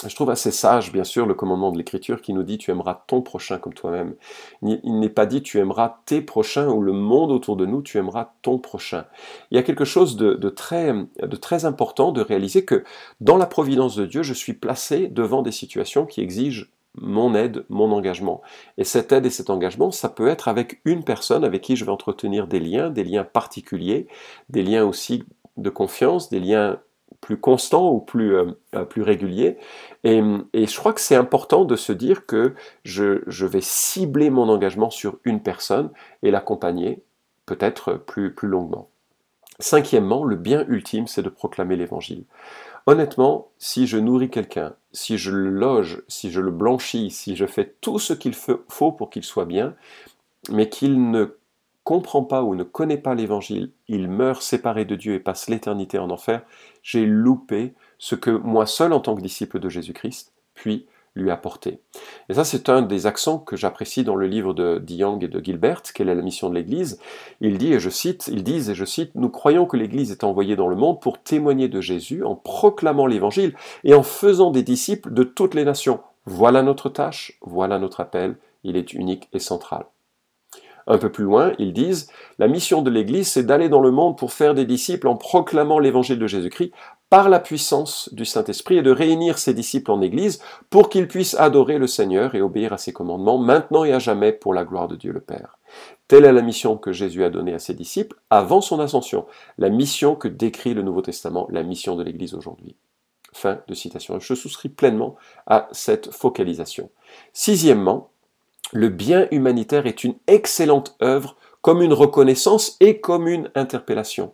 je 0.08 0.16
trouve 0.16 0.30
assez 0.30 0.52
sage, 0.52 0.92
bien 0.92 1.04
sûr, 1.04 1.26
le 1.26 1.34
commandement 1.34 1.72
de 1.72 1.78
l'Écriture 1.78 2.22
qui 2.22 2.34
nous 2.34 2.44
dit 2.44 2.58
tu 2.58 2.72
aimeras 2.72 3.04
ton 3.08 3.22
prochain 3.22 3.58
comme 3.58 3.74
toi-même. 3.74 4.16
Il 4.62 5.00
n'est 5.00 5.10
pas 5.10 5.26
dit 5.26 5.42
tu 5.42 5.60
aimeras 5.60 5.98
tes 6.06 6.22
prochains 6.22 6.68
ou 6.70 6.82
le 6.82 6.94
monde 6.94 7.32
autour 7.32 7.56
de 7.56 7.66
nous, 7.66 7.82
tu 7.82 7.98
aimeras 7.98 8.32
ton 8.42 8.58
prochain. 8.60 9.06
Il 9.52 9.56
y 9.56 9.58
a 9.58 9.64
quelque 9.64 9.86
chose 9.86 10.16
de, 10.16 10.50
très, 10.50 10.94
très 11.42 11.66
important 11.66 12.12
de 12.12 12.22
réaliser 12.22 12.66
que 12.66 12.84
dans 13.22 13.38
la 13.38 13.46
providence 13.46 13.96
de 13.96 14.06
Dieu, 14.06 14.24
je 14.24 14.34
suis 14.34 14.54
placé 14.54 15.08
devant 15.08 15.42
des 15.42 15.52
situations 15.52 16.06
qui 16.06 16.22
exigent 16.22 16.70
mon 16.96 17.34
aide, 17.34 17.66
mon 17.70 17.92
engagement. 17.92 18.42
Et 18.78 18.84
cette 18.84 19.12
aide 19.12 19.26
et 19.26 19.32
cet 19.32 19.50
engagement, 19.50 19.92
ça 19.92 20.10
peut 20.10 20.28
être 20.28 20.48
avec 20.48 20.80
une 20.86 21.04
personne 21.04 21.44
avec 21.44 21.62
qui 21.62 21.76
je 21.76 21.86
vais 21.86 21.92
entretenir 21.92 22.48
des 22.48 22.60
liens, 22.60 22.90
des 22.90 23.04
liens 23.04 23.24
particuliers, 23.24 24.08
des 24.50 24.64
liens 24.64 24.86
aussi 24.86 25.24
de 25.58 25.70
confiance, 25.70 26.30
des 26.30 26.40
liens 26.40 26.80
plus 27.24 27.38
constant 27.38 27.90
ou 27.90 28.00
plus, 28.02 28.36
euh, 28.36 28.52
euh, 28.76 28.84
plus 28.84 29.02
régulier. 29.02 29.58
Et, 30.04 30.22
je 30.54 30.78
crois 30.78 30.92
que 30.92 31.00
c'est 31.00 31.16
important 31.16 31.64
de 31.64 31.78
se 31.78 31.94
dire 31.94 32.26
que 32.26 32.54
je, 32.84 33.22
je, 33.28 33.46
vais 33.46 33.62
cibler 33.62 34.30
mon 34.30 34.50
engagement 34.50 34.90
sur 34.90 35.20
une 35.24 35.42
personne 35.42 35.90
et 36.22 36.32
l'accompagner 36.32 37.02
peut-être 37.46 37.94
plus, 37.94 38.34
plus 38.34 38.50
longuement. 38.50 38.90
Cinquièmement, 39.60 40.26
le 40.26 40.36
bien 40.36 40.66
ultime, 40.68 41.08
c'est 41.08 41.22
de 41.22 41.30
proclamer 41.30 41.78
l'évangile. 41.78 42.26
Honnêtement, 42.88 43.48
si 43.58 43.88
je 43.88 43.98
nourris 43.98 44.30
quelqu'un, 44.30 44.74
si 44.92 45.18
je 45.18 45.32
le 45.32 45.50
loge, 45.50 46.04
si 46.10 46.30
je 46.30 46.42
le 46.42 46.52
blanchis, 46.52 47.10
si 47.10 47.38
je 47.38 47.46
fais 47.46 47.74
tout 47.80 48.00
ce 48.00 48.12
qu'il 48.12 48.34
faut 48.34 48.92
pour 48.92 49.10
qu'il 49.10 49.24
soit 49.24 49.46
bien, 49.46 49.76
mais 50.52 50.68
qu'il 50.68 51.10
ne 51.10 51.38
comprend 51.84 52.24
pas 52.24 52.44
ou 52.44 52.56
ne 52.56 52.64
connaît 52.64 52.98
pas 52.98 53.16
l'évangile, 53.16 53.72
il 53.88 54.08
meurt 54.08 54.42
séparé 54.42 54.86
de 54.86 54.96
Dieu 54.96 55.14
et 55.16 55.20
passe 55.20 55.50
l'éternité 55.50 56.00
en 56.00 56.10
enfer, 56.10 56.44
j'ai 56.82 57.06
loupé 57.06 57.74
ce 57.98 58.16
que 58.16 58.32
moi 58.32 58.66
seul 58.66 58.94
en 58.94 59.00
tant 59.00 59.16
que 59.16 59.22
disciple 59.22 59.60
de 59.60 59.70
Jésus-Christ 59.70 60.34
puis 60.54 60.88
lui 61.16 61.30
apporter. 61.30 61.80
Et 62.30 62.34
ça, 62.34 62.44
c'est 62.44 62.70
un 62.70 62.82
des 62.82 63.06
accents 63.06 63.38
que 63.38 63.56
j'apprécie 63.56 64.04
dans 64.04 64.16
le 64.16 64.26
livre 64.26 64.54
de 64.54 64.84
Young 64.90 65.24
et 65.24 65.28
de 65.28 65.44
Gilbert, 65.44 65.84
quelle 65.94 66.10
est 66.10 66.16
la 66.16 66.22
mission 66.22 66.50
de 66.50 66.56
l'Église. 66.56 67.00
Il 67.40 67.58
dit, 67.58 67.74
et 67.74 67.80
je 67.80 67.90
cite, 67.90 68.28
ils 68.32 68.44
disent, 68.44 68.70
et 68.70 68.76
je 68.76 68.86
cite, 68.86 69.12
nous 69.14 69.30
croyons 69.30 69.66
que 69.66 69.78
l'Église 69.78 70.12
est 70.12 70.24
envoyée 70.24 70.56
dans 70.56 70.68
le 70.68 70.76
monde 70.76 71.00
pour 71.00 71.22
témoigner 71.22 71.68
de 71.68 71.82
Jésus 71.82 72.24
en 72.24 72.36
proclamant 72.36 73.06
l'Évangile 73.06 73.56
et 73.84 73.94
en 73.94 74.04
faisant 74.04 74.50
des 74.50 74.64
disciples 74.64 75.14
de 75.14 75.24
toutes 75.24 75.54
les 75.54 75.66
nations. 75.66 76.00
Voilà 76.26 76.64
notre 76.64 76.90
tâche, 76.90 77.38
voilà 77.42 77.78
notre 77.78 78.00
appel, 78.00 78.38
il 78.64 78.76
est 78.76 78.94
unique 78.94 79.30
et 79.34 79.40
central. 79.40 79.86
Un 80.88 80.98
peu 80.98 81.12
plus 81.12 81.24
loin, 81.24 81.54
ils 81.60 81.74
disent 81.74 82.10
La 82.40 82.48
mission 82.48 82.82
de 82.82 82.90
l'Église, 82.90 83.30
c'est 83.30 83.46
d'aller 83.46 83.70
dans 83.70 83.82
le 83.82 83.92
monde 83.92 84.18
pour 84.18 84.34
faire 84.34 84.54
des 84.54 84.66
disciples 84.66 85.08
en 85.08 85.16
proclamant 85.16 85.80
l'évangile 85.80 86.20
de 86.20 86.28
Jésus-Christ 86.28 86.74
par 87.10 87.30
la 87.30 87.40
puissance 87.40 88.10
du 88.12 88.26
Saint-Esprit 88.26 88.78
et 88.78 88.82
de 88.82 88.90
réunir 88.90 89.38
ses 89.38 89.54
disciples 89.54 89.92
en 89.92 90.02
Église 90.02 90.42
pour 90.72 90.90
qu'ils 90.90 91.08
puissent 91.08 91.36
adorer 91.36 91.78
le 91.78 91.86
Seigneur 91.86 92.34
et 92.34 92.42
obéir 92.42 92.74
à 92.74 92.80
ses 92.80 92.92
commandements 92.92 93.38
maintenant 93.38 93.84
et 93.84 93.94
à 93.94 94.00
jamais 94.00 94.32
pour 94.32 94.54
la 94.54 94.66
gloire 94.66 94.88
de 94.88 94.96
Dieu 94.96 95.12
le 95.12 95.20
Père. 95.20 95.60
Telle 96.08 96.26
est 96.26 96.34
la 96.34 96.42
mission 96.42 96.76
que 96.76 96.92
Jésus 96.92 97.24
a 97.24 97.30
donnée 97.30 97.54
à 97.54 97.60
ses 97.60 97.76
disciples 97.76 98.18
avant 98.30 98.62
son 98.62 98.80
ascension, 98.80 99.26
la 99.58 99.70
mission 99.70 100.16
que 100.16 100.28
décrit 100.28 100.74
le 100.74 100.82
Nouveau 100.82 101.02
Testament, 101.02 101.48
la 101.52 101.64
mission 101.64 101.96
de 101.96 102.04
l'Église 102.04 102.34
aujourd'hui. 102.34 102.76
Fin 103.32 103.60
de 103.68 103.74
citation. 103.74 104.20
Je 104.20 104.34
souscris 104.34 104.70
pleinement 104.70 105.16
à 105.46 105.68
cette 105.72 106.12
focalisation. 106.12 106.90
Sixièmement, 107.32 108.10
le 108.74 108.90
bien 108.90 109.28
humanitaire 109.32 109.86
est 109.86 110.04
une 110.04 110.16
excellente 110.28 110.96
œuvre 111.02 111.36
comme 111.62 111.82
une 111.82 111.94
reconnaissance 111.94 112.76
et 112.80 113.00
comme 113.00 113.28
une 113.28 113.50
interpellation. 113.56 114.34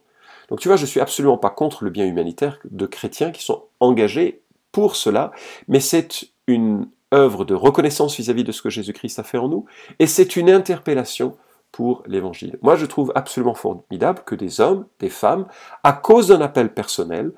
Donc 0.50 0.60
tu 0.60 0.68
vois, 0.68 0.78
je 0.78 0.86
suis 0.86 1.00
absolument 1.00 1.38
pas 1.38 1.52
contre 1.52 1.84
le 1.84 1.92
bien 1.92 2.06
humanitaire 2.06 2.60
de 2.66 2.86
chrétiens 2.88 3.32
qui 3.32 3.44
sont 3.44 3.66
engagés 3.80 4.42
pour 4.72 4.96
cela, 4.96 5.32
mais 5.68 5.80
c'est 5.80 6.24
une 6.48 6.88
œuvre 7.14 7.46
de 7.46 7.54
reconnaissance 7.54 8.16
vis-à-vis 8.18 8.44
de 8.44 8.52
ce 8.52 8.62
que 8.62 8.70
Jésus-Christ 8.70 9.20
a 9.20 9.24
fait 9.24 9.38
en 9.38 9.48
nous, 9.48 9.66
et 10.00 10.08
c'est 10.08 10.36
une 10.36 10.50
interpellation 10.50 11.38
pour 11.72 12.04
l'évangile. 12.08 12.58
Moi, 12.62 12.76
je 12.76 12.86
trouve 12.86 13.12
absolument 13.16 13.54
formidable 13.54 14.24
que 14.26 14.36
des 14.36 14.60
hommes, 14.60 14.86
des 15.00 15.10
femmes, 15.10 15.46
à 15.84 15.94
cause 15.94 16.28
d'un 16.28 16.42
appel 16.42 16.74
personnel, 16.74 17.32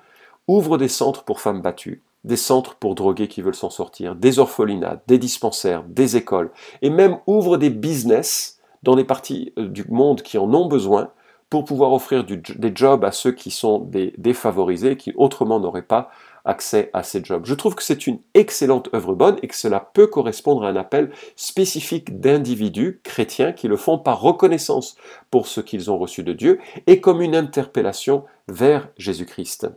ouvrent 0.47 0.77
des 0.77 0.87
centres 0.87 1.23
pour 1.23 1.41
femmes 1.41 1.61
battues, 1.61 2.01
des 2.23 2.37
centres 2.37 2.75
pour 2.75 2.95
drogués 2.95 3.27
qui 3.27 3.41
veulent 3.41 3.55
s'en 3.55 3.69
sortir, 3.69 4.15
des 4.15 4.39
orphelinats, 4.39 5.01
des 5.07 5.17
dispensaires, 5.17 5.83
des 5.83 6.17
écoles, 6.17 6.51
et 6.81 6.89
même 6.89 7.17
ouvrent 7.27 7.57
des 7.57 7.69
business 7.69 8.59
dans 8.83 8.95
des 8.95 9.03
parties 9.03 9.53
euh, 9.57 9.67
du 9.67 9.85
monde 9.89 10.21
qui 10.21 10.37
en 10.37 10.53
ont 10.53 10.67
besoin 10.67 11.11
pour 11.49 11.65
pouvoir 11.65 11.91
offrir 11.91 12.23
des 12.23 12.71
jobs 12.73 13.03
à 13.03 13.11
ceux 13.11 13.33
qui 13.33 13.51
sont 13.51 13.79
des 13.79 14.13
défavorisés, 14.17 14.95
qui 14.95 15.11
autrement 15.17 15.59
n'auraient 15.59 15.81
pas 15.81 16.09
accès 16.45 16.89
à 16.93 17.03
ces 17.03 17.23
jobs. 17.23 17.45
Je 17.45 17.53
trouve 17.53 17.75
que 17.75 17.83
c'est 17.83 18.07
une 18.07 18.19
excellente 18.33 18.89
œuvre 18.95 19.13
bonne 19.13 19.37
et 19.43 19.49
que 19.49 19.55
cela 19.55 19.91
peut 19.93 20.07
correspondre 20.07 20.63
à 20.63 20.69
un 20.69 20.77
appel 20.77 21.11
spécifique 21.35 22.21
d'individus 22.21 23.01
chrétiens 23.03 23.51
qui 23.51 23.67
le 23.67 23.75
font 23.75 23.99
par 23.99 24.21
reconnaissance 24.21 24.95
pour 25.29 25.45
ce 25.45 25.59
qu'ils 25.59 25.91
ont 25.91 25.97
reçu 25.97 26.23
de 26.23 26.31
Dieu 26.31 26.59
et 26.87 27.01
comme 27.01 27.21
une 27.21 27.35
interpellation 27.35 28.23
vers 28.47 28.87
Jésus-Christ. 28.97 29.67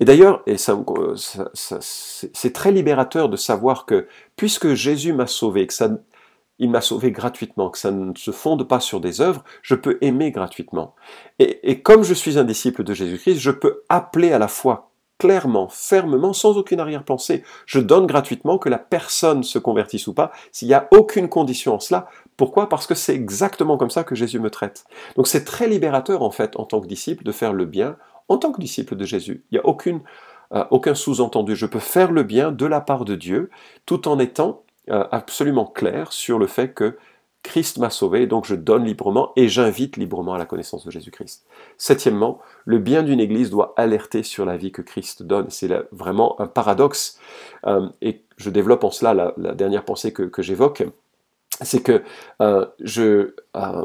Et 0.00 0.04
d'ailleurs, 0.04 0.42
et 0.46 0.56
ça, 0.56 0.82
c'est 1.54 2.52
très 2.52 2.72
libérateur 2.72 3.28
de 3.28 3.36
savoir 3.36 3.86
que 3.86 4.06
puisque 4.34 4.72
Jésus 4.72 5.12
m'a 5.12 5.26
sauvé, 5.26 5.66
que 5.66 5.74
ça, 5.74 5.90
il 6.58 6.70
m'a 6.70 6.80
sauvé 6.80 7.12
gratuitement, 7.12 7.70
que 7.70 7.78
ça 7.78 7.90
ne 7.90 8.14
se 8.16 8.30
fonde 8.30 8.66
pas 8.66 8.80
sur 8.80 9.00
des 9.00 9.20
œuvres, 9.20 9.44
je 9.62 9.74
peux 9.74 9.98
aimer 10.00 10.30
gratuitement. 10.30 10.94
Et, 11.38 11.70
et 11.70 11.82
comme 11.82 12.02
je 12.02 12.14
suis 12.14 12.38
un 12.38 12.44
disciple 12.44 12.82
de 12.82 12.94
Jésus-Christ, 12.94 13.38
je 13.38 13.50
peux 13.50 13.82
appeler 13.88 14.32
à 14.32 14.38
la 14.38 14.48
foi 14.48 14.90
clairement, 15.20 15.68
fermement, 15.68 16.32
sans 16.32 16.56
aucune 16.56 16.80
arrière-pensée. 16.80 17.44
Je 17.66 17.78
donne 17.78 18.06
gratuitement 18.06 18.58
que 18.58 18.70
la 18.70 18.78
personne 18.78 19.44
se 19.44 19.58
convertisse 19.58 20.06
ou 20.06 20.14
pas, 20.14 20.32
s'il 20.50 20.66
n'y 20.66 20.74
a 20.74 20.88
aucune 20.92 21.28
condition 21.28 21.74
en 21.74 21.78
cela. 21.78 22.08
Pourquoi? 22.38 22.70
Parce 22.70 22.86
que 22.86 22.94
c'est 22.94 23.14
exactement 23.14 23.76
comme 23.76 23.90
ça 23.90 24.02
que 24.02 24.14
Jésus 24.14 24.40
me 24.40 24.50
traite. 24.50 24.84
Donc 25.16 25.28
c'est 25.28 25.44
très 25.44 25.68
libérateur 25.68 26.22
en 26.22 26.30
fait, 26.30 26.56
en 26.56 26.64
tant 26.64 26.80
que 26.80 26.86
disciple, 26.86 27.22
de 27.22 27.32
faire 27.32 27.52
le 27.52 27.66
bien 27.66 27.96
en 28.30 28.38
tant 28.38 28.52
que 28.52 28.60
disciple 28.60 28.96
de 28.96 29.04
Jésus. 29.04 29.44
Il 29.50 29.54
n'y 29.54 29.58
a 29.58 29.98
euh, 30.52 30.64
aucun 30.70 30.94
sous-entendu. 30.94 31.56
Je 31.56 31.66
peux 31.66 31.80
faire 31.80 32.12
le 32.12 32.22
bien 32.22 32.52
de 32.52 32.64
la 32.64 32.80
part 32.80 33.04
de 33.04 33.16
Dieu 33.16 33.50
tout 33.86 34.08
en 34.08 34.18
étant 34.18 34.62
euh, 34.88 35.04
absolument 35.10 35.66
clair 35.66 36.12
sur 36.12 36.38
le 36.38 36.46
fait 36.46 36.72
que 36.72 36.96
Christ 37.42 37.78
m'a 37.78 37.90
sauvé, 37.90 38.26
donc 38.26 38.44
je 38.44 38.54
donne 38.54 38.84
librement 38.84 39.32
et 39.34 39.48
j'invite 39.48 39.96
librement 39.96 40.34
à 40.34 40.38
la 40.38 40.44
connaissance 40.44 40.84
de 40.84 40.90
Jésus-Christ. 40.90 41.46
Septièmement, 41.78 42.38
le 42.66 42.78
bien 42.78 43.02
d'une 43.02 43.18
Église 43.18 43.50
doit 43.50 43.74
alerter 43.76 44.22
sur 44.22 44.44
la 44.44 44.56
vie 44.56 44.72
que 44.72 44.82
Christ 44.82 45.22
donne. 45.22 45.46
C'est 45.48 45.70
vraiment 45.90 46.40
un 46.40 46.46
paradoxe. 46.46 47.18
Euh, 47.66 47.88
et 48.02 48.22
je 48.36 48.50
développe 48.50 48.84
en 48.84 48.90
cela 48.90 49.14
la, 49.36 49.54
dernière 49.54 49.84
pensée 49.84 50.12
que, 50.12 50.22
que 50.22 50.42
j'évoque. 50.42 50.84
C'est 51.62 51.82
que 51.82 52.02
je, 52.80 53.34
à 53.54 53.84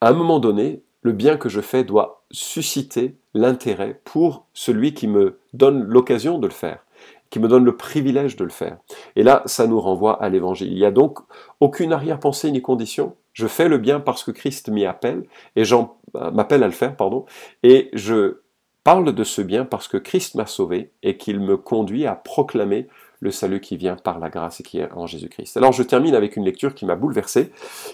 un 0.00 0.12
moment 0.12 0.38
donné, 0.38 0.82
le 1.04 1.12
bien 1.12 1.36
que 1.36 1.48
je 1.48 1.60
fais 1.60 1.84
doit 1.84 2.24
susciter 2.32 3.14
l'intérêt 3.34 4.00
pour 4.04 4.46
celui 4.52 4.94
qui 4.94 5.06
me 5.06 5.38
donne 5.52 5.84
l'occasion 5.84 6.38
de 6.38 6.48
le 6.48 6.52
faire, 6.52 6.84
qui 7.30 7.38
me 7.38 7.46
donne 7.46 7.64
le 7.64 7.76
privilège 7.76 8.36
de 8.36 8.44
le 8.44 8.50
faire. 8.50 8.78
Et 9.14 9.22
là, 9.22 9.42
ça 9.44 9.66
nous 9.66 9.78
renvoie 9.78 10.20
à 10.20 10.28
l'évangile. 10.30 10.72
Il 10.72 10.78
n'y 10.78 10.84
a 10.84 10.90
donc 10.90 11.18
aucune 11.60 11.92
arrière-pensée 11.92 12.50
ni 12.50 12.62
condition. 12.62 13.14
Je 13.34 13.46
fais 13.46 13.68
le 13.68 13.78
bien 13.78 14.00
parce 14.00 14.24
que 14.24 14.30
Christ 14.30 14.68
m'y 14.70 14.86
appelle, 14.86 15.24
et 15.56 15.64
j'en 15.64 15.98
euh, 16.16 16.30
m'appelle 16.30 16.62
à 16.62 16.66
le 16.66 16.72
faire, 16.72 16.96
pardon, 16.96 17.26
et 17.62 17.90
je 17.92 18.38
parle 18.82 19.14
de 19.14 19.24
ce 19.24 19.42
bien 19.42 19.64
parce 19.64 19.88
que 19.88 19.96
Christ 19.96 20.34
m'a 20.36 20.46
sauvé 20.46 20.90
et 21.02 21.16
qu'il 21.16 21.40
me 21.40 21.56
conduit 21.56 22.06
à 22.06 22.14
proclamer 22.14 22.86
le 23.20 23.30
salut 23.30 23.60
qui 23.60 23.76
vient 23.76 23.96
par 23.96 24.18
la 24.18 24.28
grâce 24.28 24.60
et 24.60 24.62
qui 24.62 24.78
est 24.78 24.92
en 24.92 25.06
Jésus-Christ. 25.06 25.56
Alors 25.56 25.72
je 25.72 25.82
termine 25.82 26.14
avec 26.14 26.36
une 26.36 26.44
lecture 26.44 26.74
qui 26.74 26.84
m'a 26.84 26.94
bouleversé 26.94 27.50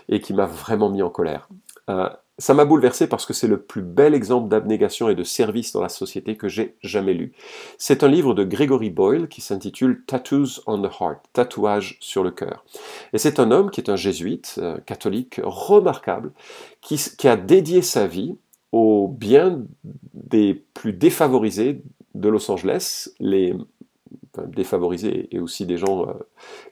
et 0.09 0.21
qui 0.21 0.35
m'a 0.35 0.47
vraiment 0.47 0.91
mis 0.91 1.03
en 1.03 1.11
colère. 1.11 1.49
Euh, 1.91 2.09
ça 2.39 2.55
m'a 2.55 2.65
bouleversé 2.65 3.07
parce 3.07 3.27
que 3.27 3.35
c'est 3.35 3.47
le 3.47 3.61
plus 3.61 3.83
bel 3.83 4.15
exemple 4.15 4.49
d'abnégation 4.49 5.11
et 5.11 5.15
de 5.15 5.25
service 5.25 5.73
dans 5.73 5.83
la 5.83 5.91
société 5.91 6.37
que 6.37 6.49
j'ai 6.49 6.75
jamais 6.83 7.13
lu. 7.13 7.33
C'est 7.77 8.03
un 8.03 8.09
livre 8.09 8.33
de 8.33 8.45
Gregory 8.45 8.89
Boyle 8.89 9.29
qui 9.29 9.43
s'intitule 9.43 10.05
Tattoos 10.07 10.63
on 10.67 10.81
the 10.81 10.91
Heart, 11.01 11.19
tatouage 11.35 11.99
sur 12.01 12.25
le 12.25 12.31
cœur. 12.31 12.65
Et 13.13 13.19
c'est 13.19 13.39
un 13.41 13.51
homme 13.51 13.71
qui 13.71 13.83
est 13.83 13.91
un 13.91 13.97
jésuite 13.97 14.55
euh, 14.59 14.79
catholique 14.87 15.39
remarquable, 15.45 16.33
qui, 16.81 16.97
qui 16.97 17.29
a 17.29 17.37
dédié 17.37 17.83
sa 17.83 18.07
vie 18.07 18.37
au 18.73 19.07
bien 19.09 19.63
des 20.15 20.55
plus 20.55 20.95
défavorisés 20.95 21.83
de 22.15 22.29
Los 22.29 22.51
Angeles, 22.51 23.11
les 23.19 23.55
défavorisés 24.55 25.29
et 25.33 25.39
aussi 25.39 25.67
des 25.67 25.77
gens 25.77 26.09
euh, 26.09 26.13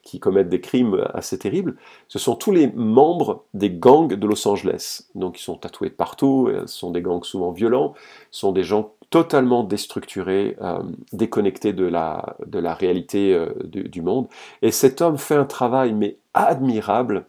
qui 0.03 0.21
commettent 0.21 0.49
des 0.49 0.61
crimes 0.61 1.07
assez 1.15 1.39
terribles, 1.39 1.77
ce 2.09 2.19
sont 2.19 2.37
tous 2.37 2.53
les 2.53 2.69
membres 2.69 3.45
des 3.55 3.71
gangs 3.71 4.15
de 4.15 4.27
Los 4.27 4.47
Angeles. 4.47 5.09
Donc 5.15 5.39
ils 5.39 5.43
sont 5.43 5.57
tatoués 5.57 5.91
partout, 5.91 6.49
euh, 6.49 6.67
ce 6.67 6.79
sont 6.79 6.91
des 6.91 7.03
gangs 7.03 7.25
souvent 7.25 7.53
violents, 7.53 7.95
ce 8.31 8.41
sont 8.41 8.53
des 8.53 8.65
gens 8.65 8.93
totalement 9.11 9.65
déstructurés, 9.65 10.57
euh, 10.61 10.83
déconnectés 11.13 11.73
de 11.73 11.85
la, 11.85 12.37
de 12.47 12.59
la 12.59 12.75
réalité 12.75 13.47
du, 13.65 13.89
du 13.89 14.03
monde. 14.03 14.29
Et 14.63 14.71
cet 14.71 15.01
homme 15.01 15.17
fait 15.17 15.35
un 15.35 15.47
travail 15.47 15.95
mais 15.95 16.19
admirable 16.35 17.27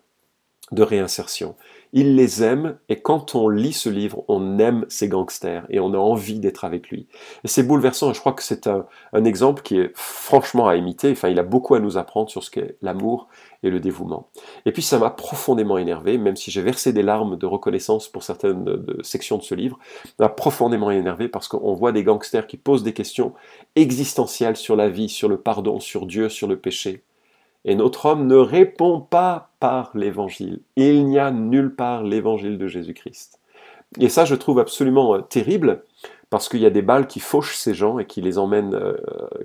de 0.72 0.84
réinsertion 0.84 1.56
il 1.94 2.16
les 2.16 2.44
aime 2.44 2.78
et 2.88 3.02
quand 3.02 3.36
on 3.36 3.50
lit 3.50 3.74
ce 3.74 3.90
livre, 3.90 4.24
on 4.28 4.60
aime 4.60 4.86
ces 4.90 5.08
gangsters 5.08 5.66
et 5.70 5.80
on 5.80 5.94
a 5.94 5.98
envie 5.98 6.40
d'être 6.40 6.66
avec 6.66 6.90
lui. 6.90 7.08
Et 7.44 7.48
c'est 7.48 7.64
bouleversant 7.64 8.14
je 8.14 8.20
crois 8.20 8.34
que 8.34 8.44
c'est 8.44 8.68
un, 8.68 8.86
exemple 9.26 9.62
qui 9.62 9.78
est 9.78 9.92
franchement 9.96 10.68
à 10.68 10.76
imiter. 10.76 11.12
Enfin, 11.12 11.30
il 11.30 11.40
a 11.40 11.44
beaucoup 11.44 11.76
à 11.76 11.80
nous 11.80 11.98
apprendre 11.98 12.30
sur 12.30 12.44
ce 12.44 12.52
qu'est 12.52 12.78
l'amour 12.82 13.28
et 13.64 13.70
le 13.70 13.80
dévouement. 13.80 14.30
Et 14.66 14.72
puis 14.72 14.82
ça 14.82 15.00
m'a 15.00 15.10
profondément 15.10 15.78
énervé, 15.78 16.18
même 16.18 16.36
si 16.36 16.52
j'ai 16.52 16.62
versé 16.62 16.94
des 16.94 17.04
larmes 17.04 17.38
de 17.38 17.46
reconnaissance 17.46 18.08
pour 18.08 18.24
certaines 18.24 18.84
sections 19.02 19.38
de 19.38 19.44
ce 19.44 19.56
livre, 19.56 19.80
m'a 20.20 20.30
profondément 20.30 20.92
énervé 20.92 21.28
parce 21.28 21.48
qu'on 21.48 21.74
voit 21.74 21.92
des 21.92 22.04
gangsters 22.04 22.48
qui 22.48 22.58
posent 22.58 22.84
des 22.84 22.94
questions 22.94 23.34
existentielles 23.76 24.58
sur 24.58 24.76
la 24.76 24.90
vie, 24.90 25.10
sur 25.10 25.30
le 25.30 25.38
pardon, 25.38 25.80
sur 25.80 26.06
Dieu, 26.06 26.30
sur 26.30 26.48
le 26.48 26.58
péché. 26.58 27.04
Et 27.66 27.76
notre 27.76 28.06
homme 28.06 28.28
ne 28.28 28.36
répond 28.36 29.02
pas 29.02 29.50
par 29.60 29.92
l'évangile. 29.94 30.62
Il 30.76 31.06
n'y 31.06 31.20
a 31.20 31.32
nulle 31.32 31.76
part 31.76 32.04
l'évangile 32.04 32.58
de 32.58 32.68
Jésus-Christ. 32.68 33.40
Et 34.00 34.10
ça, 34.10 34.26
je 34.26 34.36
trouve 34.36 34.60
absolument 34.60 35.16
euh, 35.16 35.22
terrible, 35.22 35.84
parce 36.30 36.48
qu'il 36.48 36.60
y 36.60 36.66
a 36.66 36.70
des 36.70 36.82
balles 36.82 37.08
qui 37.08 37.20
fauchent 37.20 37.56
ces 37.56 37.74
gens 37.74 38.00
et 38.00 38.06
qui 38.06 38.22
les 38.22 38.38
emmènent, 38.38 38.76
euh, 38.76 38.98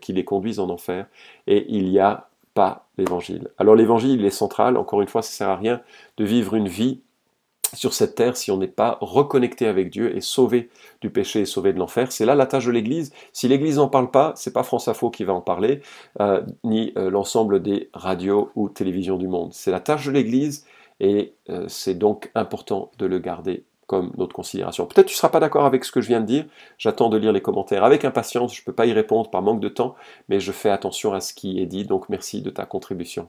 qui 0.03 0.13
les 0.13 0.25
conduisent 0.25 0.61
en 0.61 0.69
enfer, 0.69 1.07
et 1.47 1.65
il 1.69 1.91
n'y 1.91 1.99
a 1.99 2.29
pas 2.53 2.87
l'évangile. 2.99 3.49
Alors 3.59 3.75
l'évangile, 3.75 4.21
il 4.21 4.25
est 4.25 4.31
central, 4.31 4.77
encore 4.77 5.01
une 5.01 5.09
fois, 5.09 5.23
ça 5.23 5.31
ne 5.31 5.37
sert 5.37 5.49
à 5.49 5.57
rien 5.57 5.81
de 6.19 6.25
vivre 6.25 6.55
une 6.55 6.69
vie 6.69 7.01
sur 7.73 7.95
cette 7.95 8.15
terre 8.15 8.37
si 8.37 8.51
on 8.51 8.57
n'est 8.57 8.67
pas 8.67 8.99
reconnecté 9.01 9.67
avec 9.67 9.91
Dieu 9.91 10.17
et 10.17 10.21
sauvé 10.21 10.71
du 11.01 11.11
péché 11.11 11.41
et 11.41 11.47
sauvé 11.47 11.73
de 11.73 11.79
l'enfer. 11.79 12.13
C'est 12.13 12.27
là 12.27 12.35
la 12.35 12.47
tâche 12.47 12.67
de 12.67 12.71
l'Église. 12.71 13.13
Si 13.33 13.49
l'Église 13.49 13.77
n'en 13.77 13.89
parle 13.89 14.11
pas, 14.11 14.33
c'est 14.37 14.53
pas 14.53 14.63
France 14.63 14.89
Info 14.89 15.11
qui 15.11 15.25
va 15.25 15.33
en 15.33 15.41
parler, 15.41 15.81
euh, 16.21 16.43
ni 16.63 16.93
euh, 16.97 17.11
l'ensemble 17.11 17.63
des 17.63 17.91
radios 17.93 18.51
ou 18.55 18.69
télévisions 18.69 19.17
du 19.17 19.29
monde. 19.29 19.53
C'est 19.53 19.71
la 19.71 19.81
tâche 19.81 20.07
de 20.07 20.13
l'Église 20.13 20.67
et 21.01 21.35
euh, 21.51 21.67
c'est 21.69 21.95
donc 21.95 22.31
important 22.35 22.91
de 22.99 23.07
le 23.07 23.19
garder 23.19 23.65
comme 23.87 24.13
notre 24.17 24.35
considération. 24.35 24.87
Peut-être 24.87 25.07
tu 25.07 25.15
ne 25.15 25.19
seras 25.19 25.29
pas 25.29 25.41
d'accord 25.41 25.67
avec 25.67 25.85
ce 25.85 25.93
que 25.93 26.01
je 26.01 26.09
viens 26.09 26.21
de 26.21 26.27
dire, 26.27 26.47
j'attends 26.79 27.11
de 27.11 27.19
lire 27.19 27.33
les 27.33 27.43
commentaires 27.43 27.85
avec 27.85 28.05
impatience, 28.05 28.55
je 28.55 28.63
ne 28.63 28.65
peux 28.65 28.73
pas 28.73 28.87
y 28.87 28.93
répondre 28.93 29.31
par 29.31 29.43
manque 29.43 29.61
de 29.61 29.69
temps, 29.69 29.95
mais 30.29 30.41
je 30.41 30.53
fais 30.53 30.71
attention 30.71 31.13
à 31.13 31.21
ce 31.21 31.35
qui 31.35 31.61
est 31.61 31.67
dit, 31.67 31.85
donc 31.85 32.09
merci 32.09 32.41
de 32.41 32.51
ta 32.51 32.65
contribution. 32.65 33.29